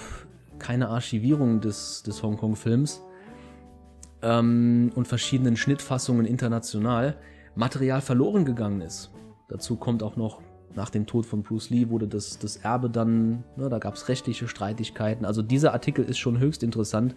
[0.65, 3.03] keine Archivierung des, des Hongkong-Films
[4.23, 7.19] ähm, und verschiedenen Schnittfassungen international
[7.55, 9.11] Material verloren gegangen ist.
[9.49, 10.41] Dazu kommt auch noch,
[10.75, 14.09] nach dem Tod von Bruce Lee wurde das, das Erbe dann, ne, da gab es
[14.09, 15.27] rechtliche Streitigkeiten.
[15.27, 17.15] Also dieser Artikel ist schon höchst interessant.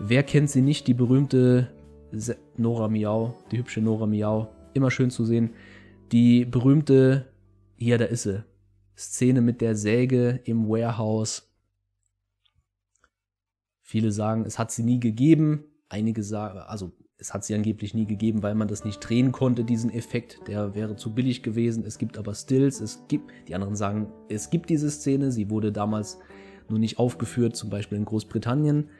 [0.00, 1.70] Wer kennt sie nicht, die berühmte
[2.56, 5.50] Nora Miau, die hübsche Nora Miau, immer schön zu sehen.
[6.10, 7.26] Die berühmte,
[7.76, 8.42] hier, da ist sie,
[8.98, 11.46] Szene mit der Säge im Warehouse
[13.88, 15.62] Viele sagen, es hat sie nie gegeben.
[15.88, 19.62] Einige sagen, also es hat sie angeblich nie gegeben, weil man das nicht drehen konnte,
[19.62, 20.40] diesen Effekt.
[20.48, 21.84] Der wäre zu billig gewesen.
[21.86, 22.80] Es gibt aber Stills.
[22.80, 25.30] Es gibt, die anderen sagen, es gibt diese Szene.
[25.30, 26.18] Sie wurde damals
[26.68, 28.90] nur nicht aufgeführt, zum Beispiel in Großbritannien.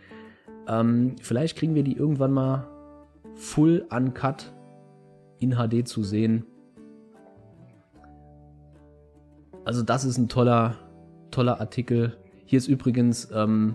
[0.69, 2.69] Ähm, vielleicht kriegen wir die irgendwann mal
[3.35, 4.55] full uncut
[5.41, 6.47] in HD zu sehen.
[9.65, 10.77] Also das ist ein toller,
[11.33, 12.17] toller Artikel.
[12.45, 13.75] Hier ist übrigens ähm,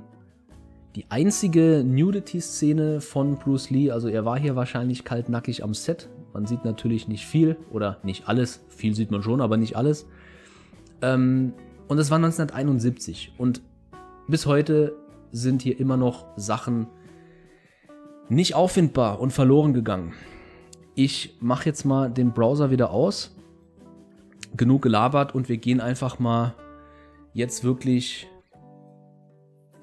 [0.95, 6.10] die einzige Nudity-Szene von Bruce Lee, also er war hier wahrscheinlich kaltnackig am Set.
[6.34, 8.65] Man sieht natürlich nicht viel oder nicht alles.
[8.69, 10.08] Viel sieht man schon, aber nicht alles.
[11.01, 11.54] Ähm,
[11.88, 13.34] und es war 1971.
[13.38, 13.62] Und
[14.27, 14.95] bis heute
[15.32, 16.88] sind hier immer noch Sachen
[18.30, 20.13] Nicht auffindbar und verloren gegangen.
[20.95, 23.36] Ich mache jetzt mal den Browser wieder aus.
[24.56, 26.54] Genug gelabert und wir gehen einfach mal
[27.34, 28.27] jetzt wirklich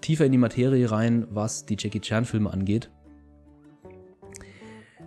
[0.01, 2.91] tiefer in die Materie rein, was die Jackie Chan Filme angeht.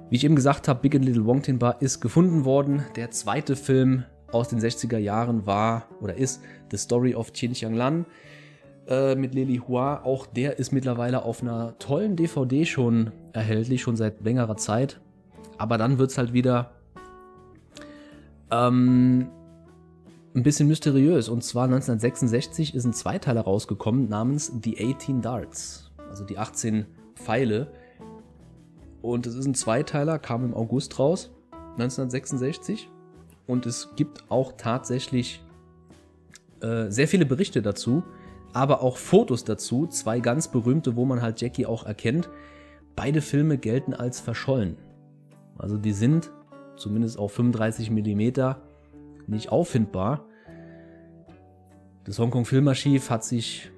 [0.10, 2.84] Wie ich eben gesagt habe, Big and Little Wong Bar ist gefunden worden.
[2.96, 7.74] Der zweite Film aus den 60er Jahren war oder ist The Story of Qin Xiang
[7.74, 8.06] Lan
[8.88, 10.04] äh, mit Lily Hua.
[10.04, 15.00] Auch der ist mittlerweile auf einer tollen DVD schon erhältlich, schon seit längerer Zeit.
[15.58, 16.72] Aber dann wird es halt wieder
[18.52, 19.30] ähm,
[20.34, 21.30] ein bisschen mysteriös.
[21.30, 25.92] Und zwar 1966 ist ein Zweiteiler rausgekommen namens The 18 Darts.
[26.10, 27.68] Also die 18 Pfeile.
[29.02, 31.32] Und es ist ein Zweiteiler, kam im August raus,
[31.74, 32.90] 1966.
[33.48, 35.44] Und es gibt auch tatsächlich
[36.62, 38.04] äh, sehr viele Berichte dazu,
[38.54, 39.88] aber auch Fotos dazu.
[39.88, 42.30] Zwei ganz berühmte, wo man halt Jackie auch erkennt.
[42.96, 44.78] Beide Filme gelten als verschollen.
[45.58, 46.32] Also die sind,
[46.76, 48.56] zumindest auf 35 mm,
[49.28, 50.26] nicht auffindbar.
[52.04, 53.72] Das Hongkong Filmarchiv hat sich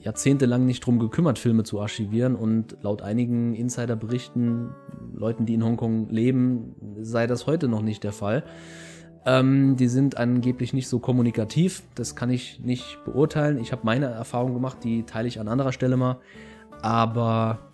[0.00, 4.70] jahrzehntelang nicht drum gekümmert, Filme zu archivieren und laut einigen Insiderberichten,
[5.14, 8.44] Leuten, die in Hongkong leben, sei das heute noch nicht der Fall.
[9.26, 13.58] Ähm, die sind angeblich nicht so kommunikativ, das kann ich nicht beurteilen.
[13.58, 16.18] Ich habe meine Erfahrung gemacht, die teile ich an anderer Stelle mal.
[16.82, 17.73] Aber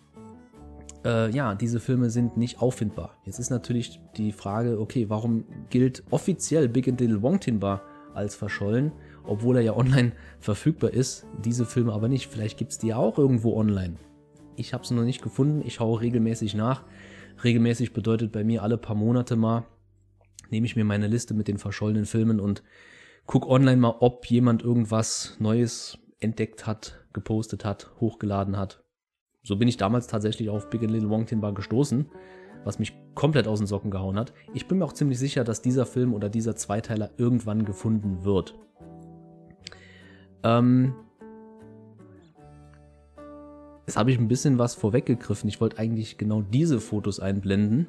[1.05, 3.17] äh, ja, diese Filme sind nicht auffindbar.
[3.25, 7.83] Jetzt ist natürlich die Frage, okay, warum gilt offiziell Big and Little Wongtinba
[8.15, 8.93] als verschollen,
[9.25, 12.29] obwohl er ja online verfügbar ist, diese Filme aber nicht.
[12.29, 13.97] Vielleicht gibt es die ja auch irgendwo online.
[14.57, 16.85] Ich habe es noch nicht gefunden, ich schaue regelmäßig nach.
[17.43, 19.65] Regelmäßig bedeutet bei mir alle paar Monate mal,
[20.51, 22.63] nehme ich mir meine Liste mit den verschollenen Filmen und
[23.25, 28.80] gucke online mal, ob jemand irgendwas Neues entdeckt hat, gepostet hat, hochgeladen hat
[29.43, 32.07] so bin ich damals tatsächlich auf Big Little Wong Tin Bar gestoßen,
[32.65, 34.33] was mich komplett aus den Socken gehauen hat.
[34.55, 38.55] Ich bin mir auch ziemlich sicher, dass dieser Film oder dieser Zweiteiler irgendwann gefunden wird.
[40.43, 40.95] Ähm,
[43.91, 45.49] Jetzt habe ich ein bisschen was vorweggegriffen.
[45.49, 47.89] Ich wollte eigentlich genau diese Fotos einblenden.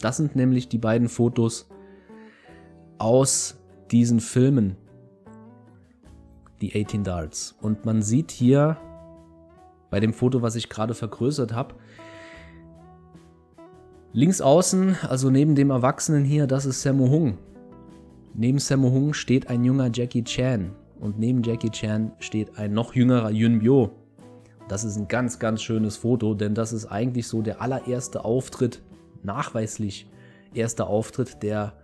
[0.00, 1.68] Das sind nämlich die beiden Fotos
[2.96, 4.78] aus diesen Filmen.
[6.62, 7.54] Die 18 Darts.
[7.60, 8.78] Und man sieht hier
[9.90, 11.74] bei dem Foto, was ich gerade vergrößert habe.
[14.12, 17.38] Links außen, also neben dem Erwachsenen hier, das ist Sammo Hung.
[18.34, 22.94] Neben Sammo Hung steht ein junger Jackie Chan und neben Jackie Chan steht ein noch
[22.94, 23.90] jüngerer Yun Bio.
[24.68, 28.82] Das ist ein ganz, ganz schönes Foto, denn das ist eigentlich so der allererste Auftritt,
[29.22, 30.10] nachweislich
[30.54, 31.74] erster Auftritt der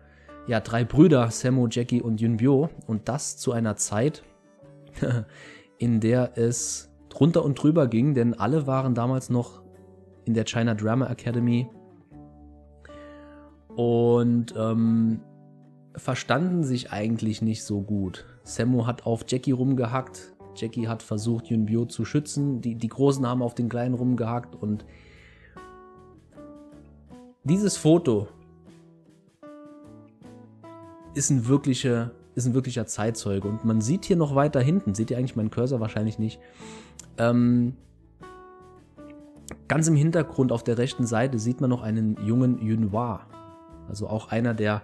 [0.47, 2.71] ja, drei Brüder, Sammo, Jackie und Yun Bio.
[2.87, 4.23] Und das zu einer Zeit,
[5.79, 9.63] in der es drunter und drüber ging, denn alle waren damals noch
[10.25, 11.69] in der China Drama Academy.
[13.75, 15.21] Und ähm,
[15.97, 18.27] verstanden sich eigentlich nicht so gut.
[18.45, 23.43] Sammo hat auf Jackie rumgehackt, Jackie hat versucht, Yunbyo zu schützen, die, die Großen haben
[23.43, 24.85] auf den Kleinen rumgehackt und
[27.45, 28.29] dieses Foto
[31.15, 33.49] ist ein, wirkliche, ist ein wirklicher Zeitzeuge.
[33.49, 35.81] Und man sieht hier noch weiter hinten, seht ihr eigentlich meinen Cursor?
[35.81, 36.39] Wahrscheinlich nicht,
[37.19, 37.75] ähm,
[39.69, 43.27] ganz im Hintergrund auf der rechten Seite sieht man noch einen jungen Yunhua.
[43.89, 44.83] Also auch einer der,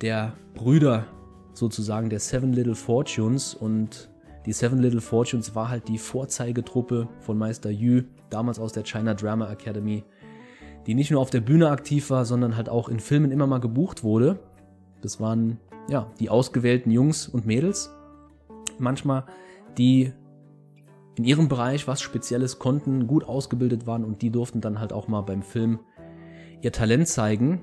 [0.00, 1.06] der Brüder
[1.52, 3.54] sozusagen der Seven Little Fortunes.
[3.54, 4.08] Und
[4.46, 9.14] die Seven Little Fortunes war halt die Vorzeigetruppe von Meister Yu, damals aus der China
[9.14, 10.04] Drama Academy,
[10.86, 13.60] die nicht nur auf der Bühne aktiv war, sondern halt auch in Filmen immer mal
[13.60, 14.38] gebucht wurde.
[15.02, 17.90] Das waren ja die ausgewählten Jungs und Mädels.
[18.78, 19.24] Manchmal
[19.76, 20.12] die
[21.18, 25.08] in ihrem Bereich was Spezielles konnten, gut ausgebildet waren und die durften dann halt auch
[25.08, 25.80] mal beim Film
[26.62, 27.60] ihr Talent zeigen.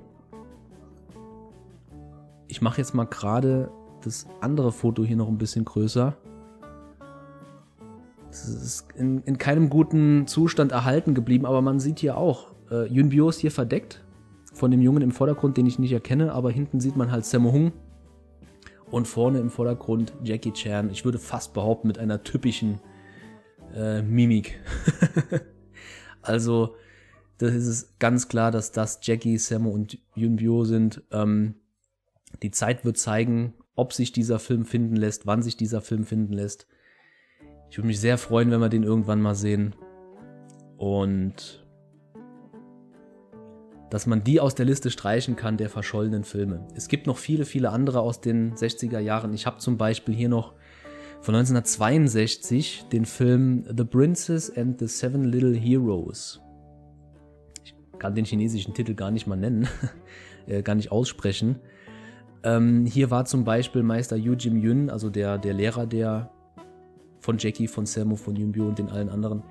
[2.48, 3.72] Ich mache jetzt mal gerade
[4.04, 6.18] das andere Foto hier noch ein bisschen größer.
[8.30, 12.88] Es ist in, in, keinem guten Zustand erhalten geblieben, aber man sieht hier auch, äh,
[12.88, 14.04] Yun Bio ist hier verdeckt
[14.54, 17.54] von dem Jungen im Vordergrund, den ich nicht erkenne, aber hinten sieht man halt Sammo
[17.54, 17.72] Hung
[18.92, 20.90] und vorne im Vordergrund Jackie Chan.
[20.90, 22.82] Ich würde fast behaupten, mit einer typischen
[23.76, 24.60] äh, Mimik.
[26.22, 26.76] also,
[27.38, 31.04] das ist ganz klar, dass das Jackie, Sammo und Yunbyo sind.
[31.12, 31.56] Ähm,
[32.42, 36.34] die Zeit wird zeigen, ob sich dieser Film finden lässt, wann sich dieser Film finden
[36.34, 36.68] lässt.
[37.70, 39.76] Ich würde mich sehr freuen, wenn wir den irgendwann mal sehen.
[40.78, 41.66] Und
[43.90, 46.68] dass man die aus der Liste streichen kann der verschollenen Filme.
[46.76, 49.34] Es gibt noch viele, viele andere aus den 60er Jahren.
[49.34, 50.54] Ich habe zum Beispiel hier noch
[51.26, 56.40] von 1962 den Film The Princess and the Seven Little Heroes.
[57.98, 59.68] kann den chinesischen Titel gar nicht mal nennen,
[60.46, 61.56] äh, gar nicht aussprechen.
[62.44, 66.30] Ähm, hier war zum Beispiel Meister Yu Jim Yun, also der, der Lehrer der
[67.22, 69.42] von Jackie, von Samu, von Yunbyo und den allen anderen.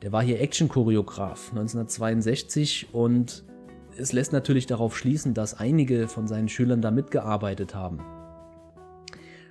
[0.00, 3.44] Der war hier Action-Choreograf 1962 und
[3.98, 8.00] es lässt natürlich darauf schließen, dass einige von seinen Schülern da mitgearbeitet haben.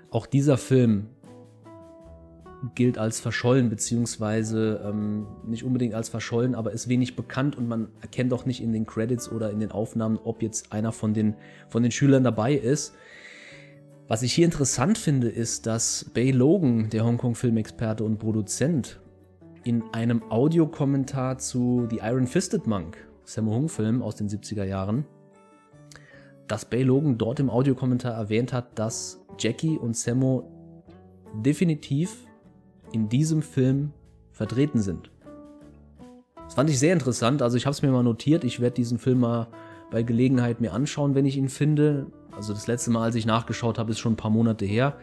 [0.10, 1.10] Auch dieser Film
[2.76, 7.88] gilt als verschollen, beziehungsweise ähm, nicht unbedingt als verschollen, aber ist wenig bekannt und man
[8.02, 11.36] erkennt auch nicht in den Credits oder in den Aufnahmen, ob jetzt einer von den,
[11.70, 12.94] von den Schülern dabei ist.
[14.08, 19.00] Was ich hier interessant finde, ist, dass Bay Logan, der Hongkong-Filmexperte und Produzent,
[19.64, 25.06] in einem Audiokommentar zu The Iron Fisted Monk, Sammo Hung-Film aus den 70er Jahren,
[26.48, 30.50] dass Bay Logan dort im Audiokommentar erwähnt hat, dass Jackie und Sammo
[31.36, 32.26] definitiv
[32.92, 33.92] in diesem Film
[34.32, 35.12] vertreten sind.
[36.46, 37.42] Das fand ich sehr interessant.
[37.42, 38.44] Also ich habe es mir mal notiert.
[38.44, 39.48] Ich werde diesen Film mal
[39.92, 42.08] bei Gelegenheit mir anschauen, wenn ich ihn finde.
[42.36, 44.98] Also das letzte Mal, als ich nachgeschaut habe, ist schon ein paar Monate her.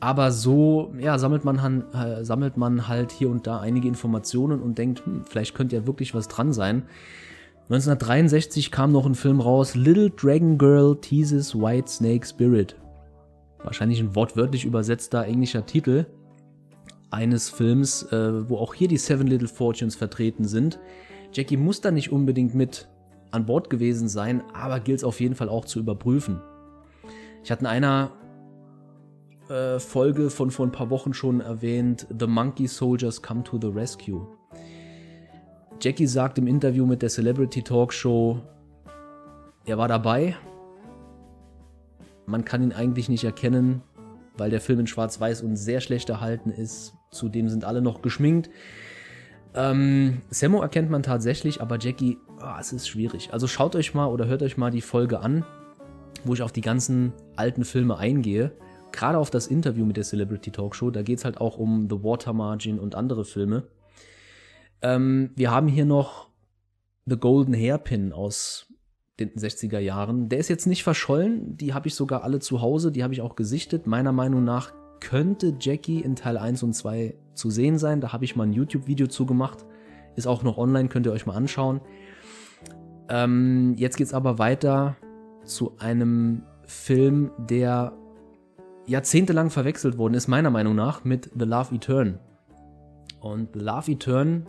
[0.00, 4.78] Aber so ja, sammelt, man, äh, sammelt man halt hier und da einige Informationen und
[4.78, 6.84] denkt, hm, vielleicht könnte ja wirklich was dran sein.
[7.64, 12.76] 1963 kam noch ein Film raus, Little Dragon Girl Teases White Snake Spirit.
[13.62, 16.06] Wahrscheinlich ein wortwörtlich übersetzter englischer Titel
[17.10, 20.78] eines Films, äh, wo auch hier die Seven Little Fortunes vertreten sind.
[21.32, 22.88] Jackie muss da nicht unbedingt mit
[23.30, 26.40] an Bord gewesen sein, aber gilt es auf jeden Fall auch zu überprüfen.
[27.44, 28.12] Ich hatte in einer
[29.48, 33.68] äh, Folge von vor ein paar Wochen schon erwähnt, The Monkey Soldiers Come to the
[33.68, 34.26] Rescue.
[35.80, 38.40] Jackie sagt im Interview mit der Celebrity Talk Show,
[39.64, 40.36] er war dabei.
[42.26, 43.82] Man kann ihn eigentlich nicht erkennen,
[44.36, 46.94] weil der Film in Schwarz-Weiß und sehr schlecht erhalten ist.
[47.10, 48.50] Zudem sind alle noch geschminkt.
[49.54, 53.30] Ähm, Sammo erkennt man tatsächlich, aber Jackie, oh, es ist schwierig.
[53.32, 55.44] Also schaut euch mal oder hört euch mal die Folge an,
[56.24, 58.52] wo ich auf die ganzen alten Filme eingehe.
[58.92, 62.02] Gerade auf das Interview mit der Celebrity Talkshow, da geht es halt auch um The
[62.02, 63.64] Water Margin und andere Filme.
[64.82, 66.28] Ähm, wir haben hier noch
[67.06, 68.68] The Golden Hairpin aus
[69.18, 70.28] den 60er Jahren.
[70.28, 73.20] Der ist jetzt nicht verschollen, die habe ich sogar alle zu Hause, die habe ich
[73.20, 73.86] auch gesichtet.
[73.86, 78.00] Meiner Meinung nach könnte Jackie in Teil 1 und 2 zu sehen sein.
[78.00, 79.64] Da habe ich mal ein YouTube-Video zu gemacht.
[80.16, 81.80] Ist auch noch online, könnt ihr euch mal anschauen.
[83.08, 84.96] Ähm, jetzt geht es aber weiter
[85.44, 87.92] zu einem Film, der
[88.86, 92.18] jahrzehntelang verwechselt worden ist, meiner Meinung nach, mit The Love Etern.
[93.20, 94.46] Und The Love Etern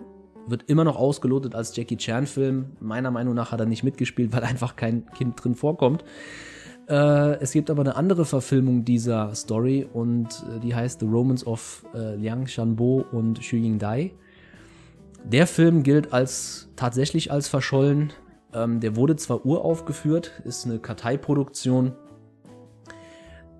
[0.47, 2.77] wird immer noch ausgelotet als Jackie Chan-Film.
[2.79, 6.03] Meiner Meinung nach hat er nicht mitgespielt, weil einfach kein Kind drin vorkommt.
[6.91, 11.47] Äh, es gibt aber eine andere Verfilmung dieser Story und äh, die heißt The Romance
[11.47, 14.12] of äh, Liang Shanbo und Xu Yingdai.
[15.23, 18.12] Der Film gilt als tatsächlich als verschollen.
[18.54, 21.93] Ähm, der wurde zwar uraufgeführt, ist eine Karteiproduktion,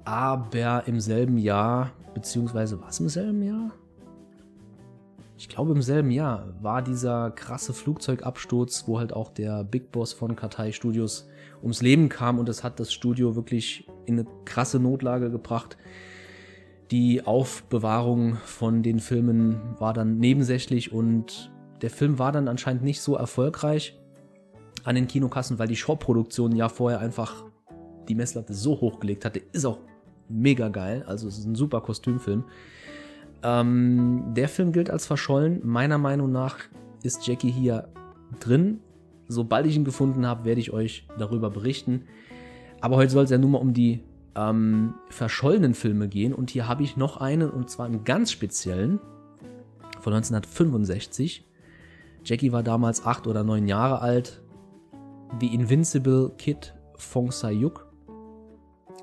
[0.04, 3.72] aber im selben Jahr, beziehungsweise war es im selben Jahr?
[5.42, 10.14] ich glaube im selben Jahr war dieser krasse Flugzeugabsturz, wo halt auch der Big Boss
[10.14, 11.28] von Kartei Studios
[11.62, 15.78] ums Leben kam und das hat das Studio wirklich in eine krasse Notlage gebracht.
[16.92, 23.02] Die Aufbewahrung von den Filmen war dann nebensächlich und der Film war dann anscheinend nicht
[23.02, 23.98] so erfolgreich
[24.84, 27.46] an den Kinokassen, weil die Shop-Produktion ja vorher einfach
[28.08, 29.42] die Messlatte so hochgelegt hatte.
[29.52, 29.80] Ist auch
[30.28, 32.46] mega geil, also es ist ein super Kostümfilm.
[33.44, 35.62] Ähm, der Film gilt als verschollen.
[35.64, 36.58] Meiner Meinung nach
[37.04, 37.90] ist Jackie hier
[38.40, 38.80] drin.
[39.32, 42.04] Sobald ich ihn gefunden habe, werde ich euch darüber berichten.
[42.82, 44.02] Aber heute soll es ja nur mal um die
[44.36, 46.34] ähm, verschollenen Filme gehen.
[46.34, 49.00] Und hier habe ich noch einen, und zwar einen ganz speziellen,
[50.02, 51.46] von 1965.
[52.26, 54.42] Jackie war damals acht oder neun Jahre alt.
[55.40, 57.88] The Invincible Kid Fong Sayuk.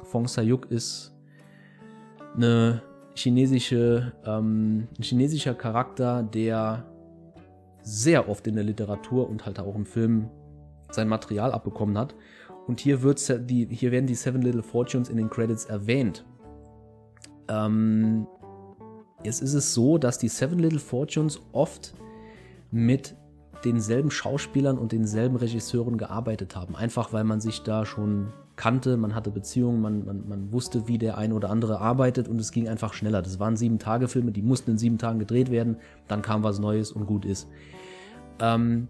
[0.02, 1.14] Fong Sayuk ist
[2.36, 2.82] eine
[3.14, 6.84] chinesische, ähm, ein chinesischer Charakter, der
[7.88, 10.28] sehr oft in der Literatur und halt auch im Film
[10.90, 12.14] sein Material abbekommen hat.
[12.66, 16.24] Und hier, wird die, hier werden die Seven Little Fortunes in den Credits erwähnt.
[17.48, 18.26] Ähm,
[19.24, 21.94] jetzt ist es so, dass die Seven Little Fortunes oft
[22.70, 23.16] mit
[23.64, 26.76] denselben Schauspielern und denselben Regisseuren gearbeitet haben.
[26.76, 30.98] Einfach weil man sich da schon kannte, man hatte Beziehungen, man, man, man wusste, wie
[30.98, 33.22] der ein oder andere arbeitet und es ging einfach schneller.
[33.22, 35.78] Das waren sieben Tage Filme, die mussten in sieben Tagen gedreht werden,
[36.08, 37.48] dann kam was Neues und gut ist.
[38.40, 38.88] Ähm,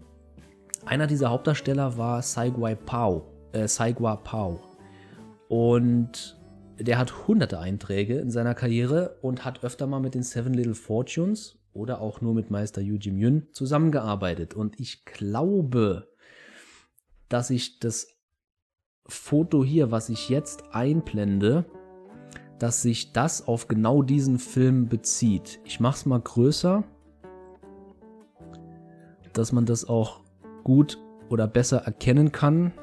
[0.85, 4.59] einer dieser Hauptdarsteller war Saigua Pao, äh, Saigua Pao.
[5.47, 6.37] Und
[6.79, 10.75] der hat hunderte Einträge in seiner Karriere und hat öfter mal mit den Seven Little
[10.75, 14.53] Fortunes oder auch nur mit Meister Yu Jim Yun zusammengearbeitet.
[14.53, 16.07] Und ich glaube,
[17.27, 18.18] dass ich das
[19.09, 21.65] Foto hier, was ich jetzt einblende,
[22.59, 25.59] dass sich das auf genau diesen Film bezieht.
[25.63, 26.83] Ich mache es mal größer,
[29.33, 30.21] dass man das auch
[30.63, 30.97] gut
[31.29, 32.73] oder besser erkennen kann.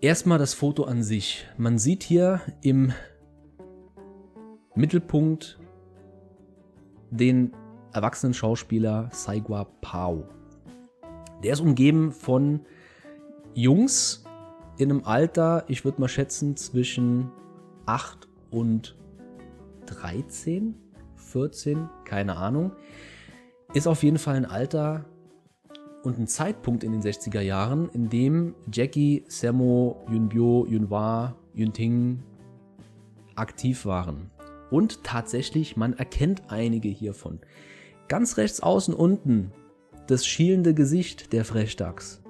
[0.00, 1.46] Erstmal das Foto an sich.
[1.56, 2.92] Man sieht hier im
[4.74, 5.60] Mittelpunkt
[7.10, 7.52] den
[7.92, 10.24] erwachsenen Schauspieler Saigwa Pao.
[11.42, 12.60] Der ist umgeben von
[13.54, 14.24] Jungs
[14.78, 17.30] in einem Alter, ich würde mal schätzen, zwischen
[17.86, 18.96] 8 und
[19.86, 20.74] 13,
[21.16, 22.72] 14, keine Ahnung.
[23.74, 25.04] Ist auf jeden Fall ein Alter
[26.02, 32.22] und ein Zeitpunkt in den 60er Jahren, in dem Jackie, Sammo, Yunbyo, Yunhwa, Yunting
[33.34, 34.30] aktiv waren.
[34.70, 37.40] Und tatsächlich, man erkennt einige hiervon.
[38.08, 39.52] Ganz rechts außen unten,
[40.06, 42.22] das schielende Gesicht der Frechdachs.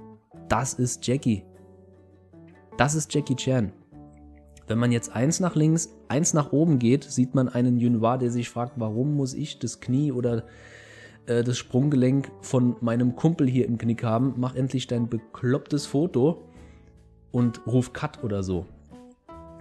[0.49, 1.45] Das ist Jackie.
[2.77, 3.73] Das ist Jackie Chan.
[4.67, 8.31] Wenn man jetzt eins nach links, eins nach oben geht, sieht man einen Yunhua, der
[8.31, 10.45] sich fragt, warum muss ich das Knie oder
[11.27, 14.35] äh, das Sprunggelenk von meinem Kumpel hier im Knick haben?
[14.37, 16.45] Mach endlich dein beklopptes Foto
[17.33, 18.67] und ruf Cut oder so.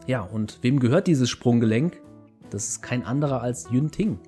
[0.07, 2.01] Ja, und wem gehört dieses Sprunggelenk?
[2.49, 4.19] Das ist kein anderer als Yun Ting.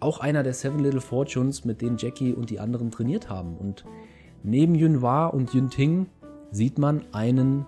[0.00, 3.56] Auch einer der Seven Little Fortunes, mit denen Jackie und die anderen trainiert haben.
[3.56, 3.84] Und
[4.42, 6.06] neben Yun Hua und Yun Ting
[6.50, 7.66] sieht man einen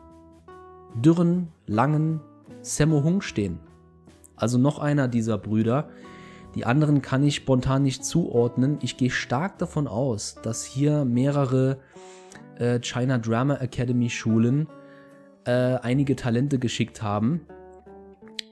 [0.95, 2.21] dürren, langen
[2.63, 3.61] Sammo Hung stehen.
[4.37, 5.89] Also noch einer dieser Brüder.
[6.55, 8.79] Die anderen kann ich spontan nicht zuordnen.
[8.83, 11.79] Ich gehe stark davon aus, dass hier mehrere
[12.59, 14.69] äh, China Drama Academy Schulen
[15.45, 17.43] äh, einige Talente geschickt haben,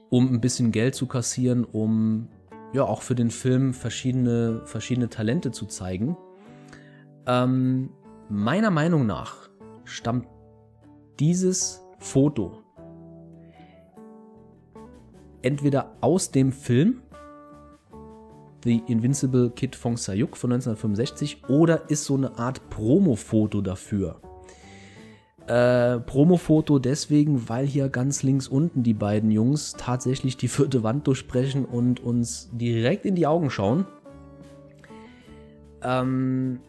[0.09, 2.27] um ein bisschen Geld zu kassieren, um
[2.73, 6.17] ja auch für den Film verschiedene, verschiedene Talente zu zeigen.
[7.25, 7.89] Ähm,
[8.29, 9.49] meiner Meinung nach
[9.85, 10.27] stammt
[11.19, 12.63] dieses Foto
[15.41, 17.01] entweder aus dem Film
[18.63, 24.19] The Invincible Kid von Sayuk von 1965 oder ist so eine Art Promo-Foto dafür.
[25.47, 31.07] Äh, Promo-Foto deswegen, weil hier ganz links unten die beiden Jungs tatsächlich die vierte Wand
[31.07, 33.85] durchbrechen und uns direkt in die Augen schauen.
[35.81, 36.59] Ähm,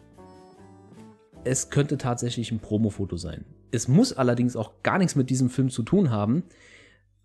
[1.43, 3.43] es könnte tatsächlich ein Promo-Foto sein.
[3.71, 6.43] Es muss allerdings auch gar nichts mit diesem Film zu tun haben.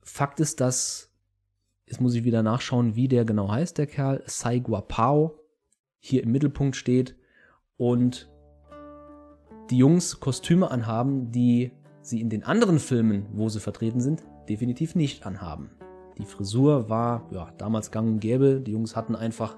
[0.03, 1.13] Fakt ist, dass,
[1.87, 5.39] jetzt muss ich wieder nachschauen, wie der genau heißt, der Kerl, Sai Guapao,
[6.01, 7.15] hier im Mittelpunkt steht
[7.77, 8.29] und
[9.71, 14.95] die Jungs Kostüme anhaben, die sie in den anderen Filmen, wo sie vertreten sind, definitiv
[14.95, 15.71] nicht anhaben.
[16.19, 18.61] Die Frisur war ja, damals gang und gäbe.
[18.61, 19.57] Die Jungs hatten einfach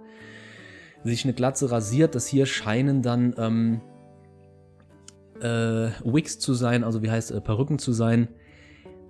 [1.05, 2.15] sich eine Glatze rasiert.
[2.15, 3.81] Das hier scheinen dann ähm,
[5.41, 8.29] äh, Wigs zu sein, also wie heißt äh, Perücken zu sein.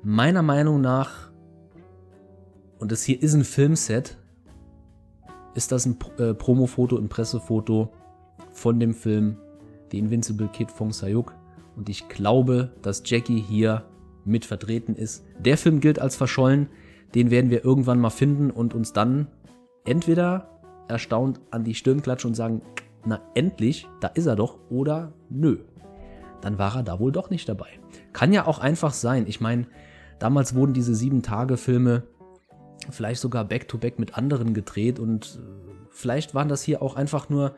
[0.02, 1.30] Meiner Meinung nach,
[2.78, 4.18] und das hier ist ein Filmset,
[5.54, 7.92] ist das ein äh, Promofoto, ein Pressefoto
[8.52, 9.38] von dem Film
[9.90, 11.34] The Invincible Kid von Sayuk.
[11.76, 13.84] Und ich glaube, dass Jackie hier
[14.24, 15.24] mit vertreten ist.
[15.38, 16.68] Der Film gilt als verschollen.
[17.14, 19.28] Den werden wir irgendwann mal finden und uns dann
[19.84, 22.62] entweder erstaunt an die Stirn klatschen und sagen,
[23.04, 25.58] na endlich, da ist er doch, oder nö
[26.40, 27.66] dann war er da wohl doch nicht dabei.
[28.12, 29.26] Kann ja auch einfach sein.
[29.26, 29.66] Ich meine,
[30.18, 32.04] damals wurden diese sieben Tage Filme
[32.90, 37.28] vielleicht sogar back-to-back -back mit anderen gedreht und äh, vielleicht waren das hier auch einfach
[37.28, 37.56] nur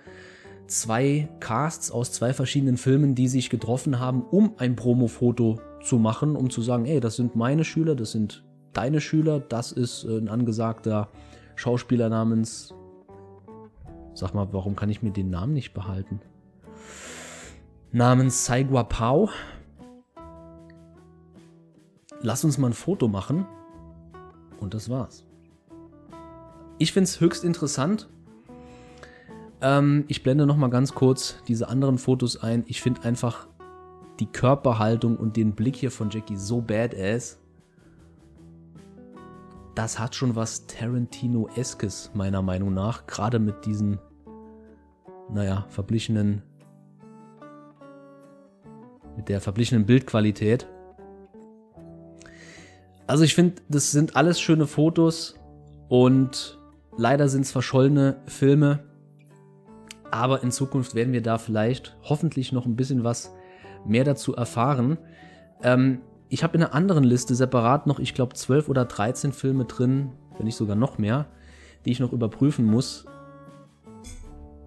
[0.68, 6.36] zwei Casts aus zwei verschiedenen Filmen, die sich getroffen haben, um ein Promo-Foto zu machen,
[6.36, 10.18] um zu sagen, ey, das sind meine Schüler, das sind deine Schüler, das ist äh,
[10.18, 11.08] ein angesagter
[11.56, 12.74] Schauspieler namens.
[14.14, 16.20] Sag mal, warum kann ich mir den Namen nicht behalten?
[17.92, 19.30] namens Saigua Pao.
[22.20, 23.46] Lass uns mal ein Foto machen.
[24.60, 25.24] Und das war's.
[26.78, 28.08] Ich finde es höchst interessant.
[29.60, 32.64] Ähm, ich blende noch mal ganz kurz diese anderen Fotos ein.
[32.66, 33.48] Ich finde einfach
[34.20, 37.38] die Körperhaltung und den Blick hier von Jackie so badass.
[39.74, 43.06] Das hat schon was Tarantino-eskes, meiner Meinung nach.
[43.06, 43.98] Gerade mit diesen,
[45.32, 46.42] naja, verblichenen
[49.18, 50.68] mit der verblichenen Bildqualität.
[53.08, 55.34] Also ich finde, das sind alles schöne Fotos
[55.88, 56.58] und
[56.96, 58.87] leider sind es verschollene Filme.
[60.10, 63.34] Aber in Zukunft werden wir da vielleicht hoffentlich noch ein bisschen was
[63.86, 64.98] mehr dazu erfahren.
[65.62, 69.64] Ähm, ich habe in einer anderen Liste separat noch, ich glaube, 12 oder 13 Filme
[69.64, 71.26] drin, wenn nicht sogar noch mehr,
[71.84, 73.06] die ich noch überprüfen muss.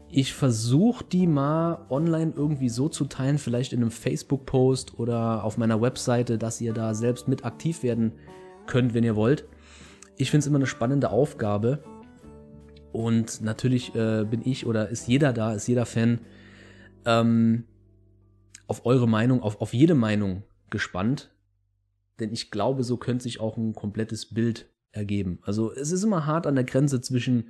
[0.09, 5.57] Ich versuche die mal online irgendwie so zu teilen, vielleicht in einem Facebook-Post oder auf
[5.57, 8.13] meiner Webseite, dass ihr da selbst mit aktiv werden
[8.65, 9.45] könnt, wenn ihr wollt.
[10.17, 11.81] Ich finde es immer eine spannende Aufgabe.
[12.91, 16.19] Und natürlich äh, bin ich oder ist jeder da, ist jeder Fan
[17.05, 17.65] ähm,
[18.67, 21.31] auf eure Meinung, auf, auf jede Meinung gespannt.
[22.19, 25.39] Denn ich glaube, so könnte sich auch ein komplettes Bild ergeben.
[25.43, 27.49] Also es ist immer hart an der Grenze zwischen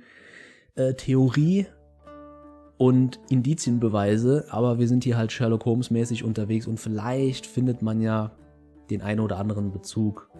[0.74, 1.66] äh, Theorie
[2.78, 8.00] und Indizienbeweise, aber wir sind hier halt Sherlock Holmes mäßig unterwegs und vielleicht findet man
[8.00, 8.36] ja
[8.90, 10.30] den einen oder anderen Bezug.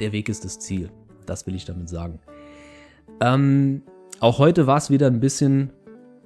[0.00, 0.90] Der Weg ist das Ziel.
[1.26, 2.20] Das will ich damit sagen.
[3.20, 3.82] Ähm,
[4.20, 5.72] auch heute war es wieder ein bisschen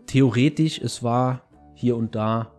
[0.07, 0.81] theoretisch.
[0.81, 1.43] Es war
[1.75, 2.53] hier und da,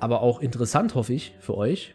[0.00, 1.94] aber auch interessant, hoffe ich, für euch.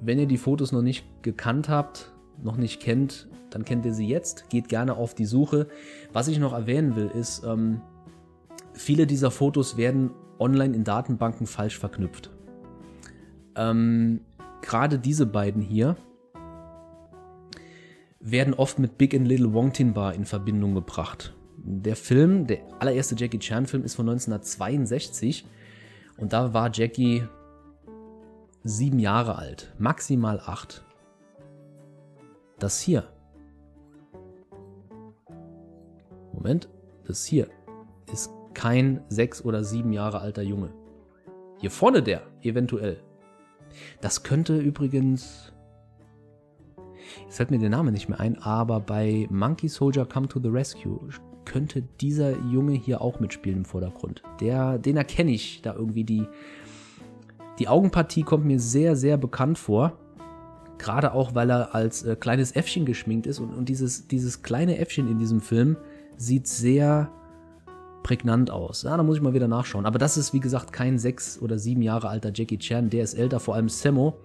[0.00, 4.08] Wenn ihr die Fotos noch nicht gekannt habt, noch nicht kennt, dann kennt ihr sie
[4.08, 4.50] jetzt.
[4.50, 5.68] Geht gerne auf die Suche.
[6.12, 7.80] Was ich noch erwähnen will, ist, ähm,
[8.72, 12.30] viele dieser Fotos werden online in Datenbanken falsch verknüpft.
[13.54, 14.20] Ähm,
[14.60, 15.96] Gerade diese beiden hier
[18.30, 21.32] werden oft mit Big and Little Wong Bar in Verbindung gebracht.
[21.58, 25.46] Der Film, der allererste Jackie Chan-Film, ist von 1962
[26.18, 27.22] und da war Jackie
[28.64, 30.84] sieben Jahre alt, maximal acht.
[32.58, 33.04] Das hier.
[36.32, 36.68] Moment,
[37.06, 37.48] das hier
[38.12, 40.72] ist kein sechs oder sieben Jahre alter Junge.
[41.58, 42.98] Hier vorne der, eventuell.
[44.00, 45.52] Das könnte übrigens.
[47.24, 50.48] Jetzt fällt mir der Name nicht mehr ein, aber bei Monkey Soldier Come to the
[50.48, 50.98] Rescue
[51.44, 54.22] könnte dieser Junge hier auch mitspielen im Vordergrund.
[54.40, 56.04] Der, den erkenne ich da irgendwie.
[56.04, 56.26] Die,
[57.58, 59.92] die Augenpartie kommt mir sehr, sehr bekannt vor.
[60.78, 64.76] Gerade auch, weil er als äh, kleines Äffchen geschminkt ist und, und dieses, dieses kleine
[64.76, 65.76] Äffchen in diesem Film
[66.18, 67.10] sieht sehr
[68.02, 68.82] prägnant aus.
[68.82, 69.86] Ja, da muss ich mal wieder nachschauen.
[69.86, 72.90] Aber das ist, wie gesagt, kein sechs oder sieben Jahre alter Jackie Chan.
[72.90, 73.40] Der ist älter.
[73.40, 74.18] Vor allem Sammo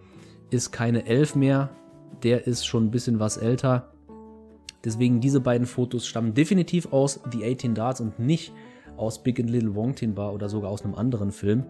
[0.49, 1.69] ist keine elf mehr.
[2.24, 3.93] Der ist schon ein bisschen was älter.
[4.84, 8.53] Deswegen diese beiden Fotos stammen definitiv aus The 18 Darts und nicht
[8.97, 11.66] aus Big and Little Wong Tin Bar oder sogar aus einem anderen Film.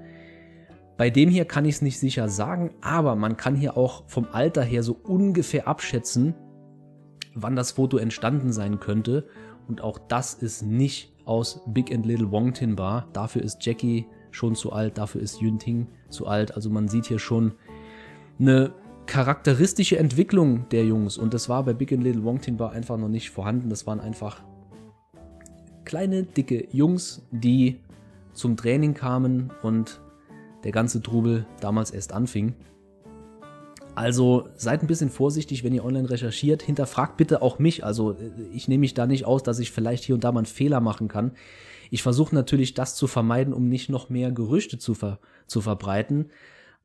[0.98, 4.28] Bei dem hier kann ich es nicht sicher sagen, aber man kann hier auch vom
[4.32, 6.36] Alter her so ungefähr abschätzen,
[7.34, 9.28] wann das Foto entstanden sein könnte.
[9.68, 13.08] Und auch das ist nicht aus Big and Little Wong Tin Bar.
[13.14, 16.56] Dafür ist Jackie schon zu alt, dafür ist Yun Ting zu alt.
[16.56, 17.54] Also man sieht hier schon
[18.39, 18.74] eine
[19.12, 21.18] charakteristische Entwicklung der Jungs.
[21.18, 23.70] Und das war bei Big and Little Wong Tin Bar einfach noch nicht vorhanden.
[23.70, 24.41] Das waren einfach
[25.84, 27.82] kleine, dicke Jungs, die
[28.32, 29.99] zum Training kamen und
[30.64, 32.55] der ganze Trubel damals erst anfing.
[33.95, 36.62] Also seid ein bisschen vorsichtig, wenn ihr online recherchiert.
[36.62, 37.84] Hinterfragt bitte auch mich.
[37.84, 38.16] Also
[38.53, 40.80] ich nehme mich da nicht aus, dass ich vielleicht hier und da mal einen Fehler
[40.80, 41.34] machen kann.
[41.89, 46.30] Ich versuche natürlich das zu vermeiden, um nicht noch mehr Gerüchte zu, ver zu verbreiten.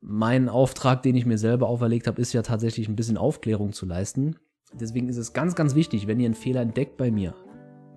[0.01, 3.85] Mein Auftrag, den ich mir selber auferlegt habe, ist ja tatsächlich ein bisschen Aufklärung zu
[3.85, 4.35] leisten.
[4.73, 7.33] Deswegen ist es ganz, ganz wichtig, wenn ihr einen Fehler entdeckt bei mir,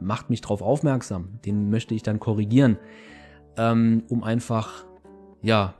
[0.00, 1.40] macht mich darauf aufmerksam.
[1.44, 2.78] Den möchte ich dann korrigieren,
[3.56, 4.86] ähm, um einfach
[5.42, 5.74] ja,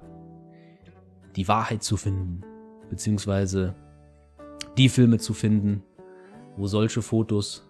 [1.37, 2.43] die Wahrheit zu finden,
[2.91, 3.75] beziehungsweise
[4.77, 5.83] die Filme zu finden,
[6.57, 7.67] wo solche Fotos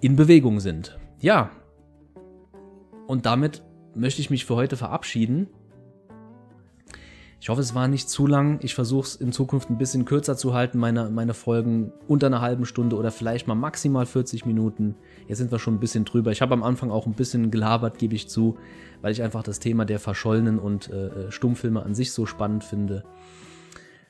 [0.00, 0.98] in Bewegung sind.
[1.20, 1.50] Ja,
[3.06, 3.62] und damit
[3.94, 5.48] möchte ich mich für heute verabschieden.
[7.40, 8.58] Ich hoffe, es war nicht zu lang.
[8.62, 12.40] Ich versuche es in Zukunft ein bisschen kürzer zu halten, meine, meine Folgen unter einer
[12.40, 14.96] halben Stunde oder vielleicht mal maximal 40 Minuten.
[15.28, 16.32] Jetzt sind wir schon ein bisschen drüber.
[16.32, 18.58] Ich habe am Anfang auch ein bisschen gelabert, gebe ich zu,
[19.02, 22.64] weil ich einfach das Thema der verschollenen und äh, äh, Stummfilme an sich so spannend
[22.64, 23.04] finde.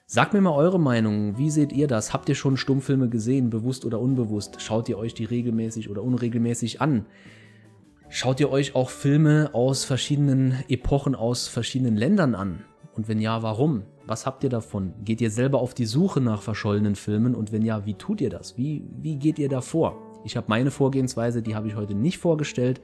[0.06, 1.36] Sagt mir mal eure Meinung.
[1.36, 2.14] Wie seht ihr das?
[2.14, 4.62] Habt ihr schon Stummfilme gesehen, bewusst oder unbewusst?
[4.62, 7.04] Schaut ihr euch die regelmäßig oder unregelmäßig an?
[8.08, 12.64] Schaut ihr euch auch Filme aus verschiedenen Epochen, aus verschiedenen Ländern an?
[12.98, 13.84] Und wenn ja, warum?
[14.08, 14.92] Was habt ihr davon?
[15.04, 17.36] Geht ihr selber auf die Suche nach verschollenen Filmen?
[17.36, 18.58] Und wenn ja, wie tut ihr das?
[18.58, 19.96] Wie, wie geht ihr da vor?
[20.24, 22.80] Ich habe meine Vorgehensweise, die habe ich heute nicht vorgestellt.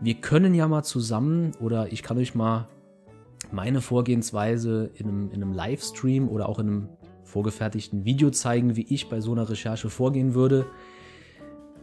[0.00, 2.68] Wir können ja mal zusammen oder ich kann euch mal
[3.52, 6.88] meine Vorgehensweise in einem, in einem Livestream oder auch in einem
[7.24, 10.64] vorgefertigten Video zeigen, wie ich bei so einer Recherche vorgehen würde.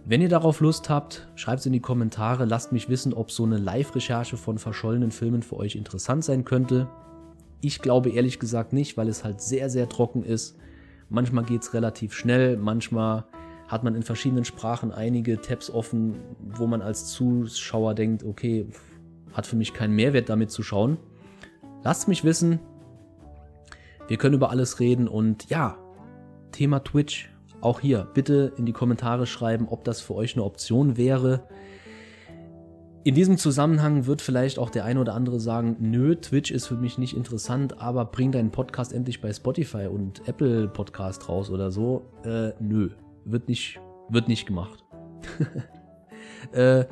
[0.04, 3.44] Wenn ihr darauf Lust habt, schreibt es in die Kommentare, lasst mich wissen, ob so
[3.44, 6.90] eine Live-Recherche von verschollenen Filmen für euch interessant sein könnte.
[7.62, 10.58] Ich glaube ehrlich gesagt nicht, weil es halt sehr, sehr trocken ist.
[11.10, 13.26] Manchmal geht es relativ schnell, manchmal
[13.68, 18.68] hat man in verschiedenen Sprachen einige Tabs offen, wo man als Zuschauer denkt, okay,
[19.34, 20.98] hat für mich keinen Mehrwert damit zu schauen.
[21.84, 22.60] Lasst mich wissen.
[24.08, 25.78] Wir können über alles reden und ja,
[26.52, 27.30] Thema Twitch,
[27.62, 31.48] auch hier bitte in die Kommentare schreiben, ob das für euch eine Option wäre.
[33.04, 36.76] In diesem Zusammenhang wird vielleicht auch der eine oder andere sagen, nö, Twitch ist für
[36.76, 41.72] mich nicht interessant, aber bring deinen Podcast endlich bei Spotify und Apple Podcast raus oder
[41.72, 42.04] so.
[42.24, 42.92] Äh, nö,
[43.26, 43.80] wird nicht,
[44.10, 44.84] wird nicht gemacht.
[46.52, 46.86] äh,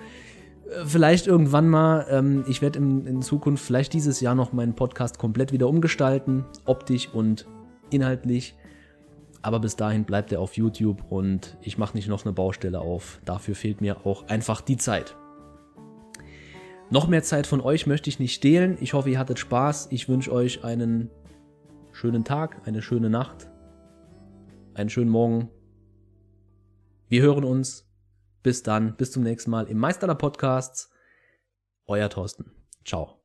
[0.83, 5.19] vielleicht irgendwann mal, ähm, ich werde in, in Zukunft vielleicht dieses Jahr noch meinen Podcast
[5.19, 7.45] komplett wieder umgestalten, optisch und
[7.91, 8.55] inhaltlich.
[9.43, 13.21] Aber bis dahin bleibt er auf YouTube und ich mache nicht noch eine Baustelle auf.
[13.25, 15.15] Dafür fehlt mir auch einfach die Zeit.
[16.91, 18.77] Noch mehr Zeit von euch möchte ich nicht stehlen.
[18.81, 19.89] Ich hoffe, ihr hattet Spaß.
[19.91, 21.11] Ich wünsche euch einen
[21.91, 23.47] schönen Tag, eine schöne Nacht,
[24.73, 25.49] einen schönen Morgen.
[27.07, 27.85] Wir hören uns.
[28.41, 30.89] Bis dann, bis zum nächsten Mal im Meister der Podcasts.
[31.85, 32.51] Euer Thorsten.
[32.85, 33.18] Ciao.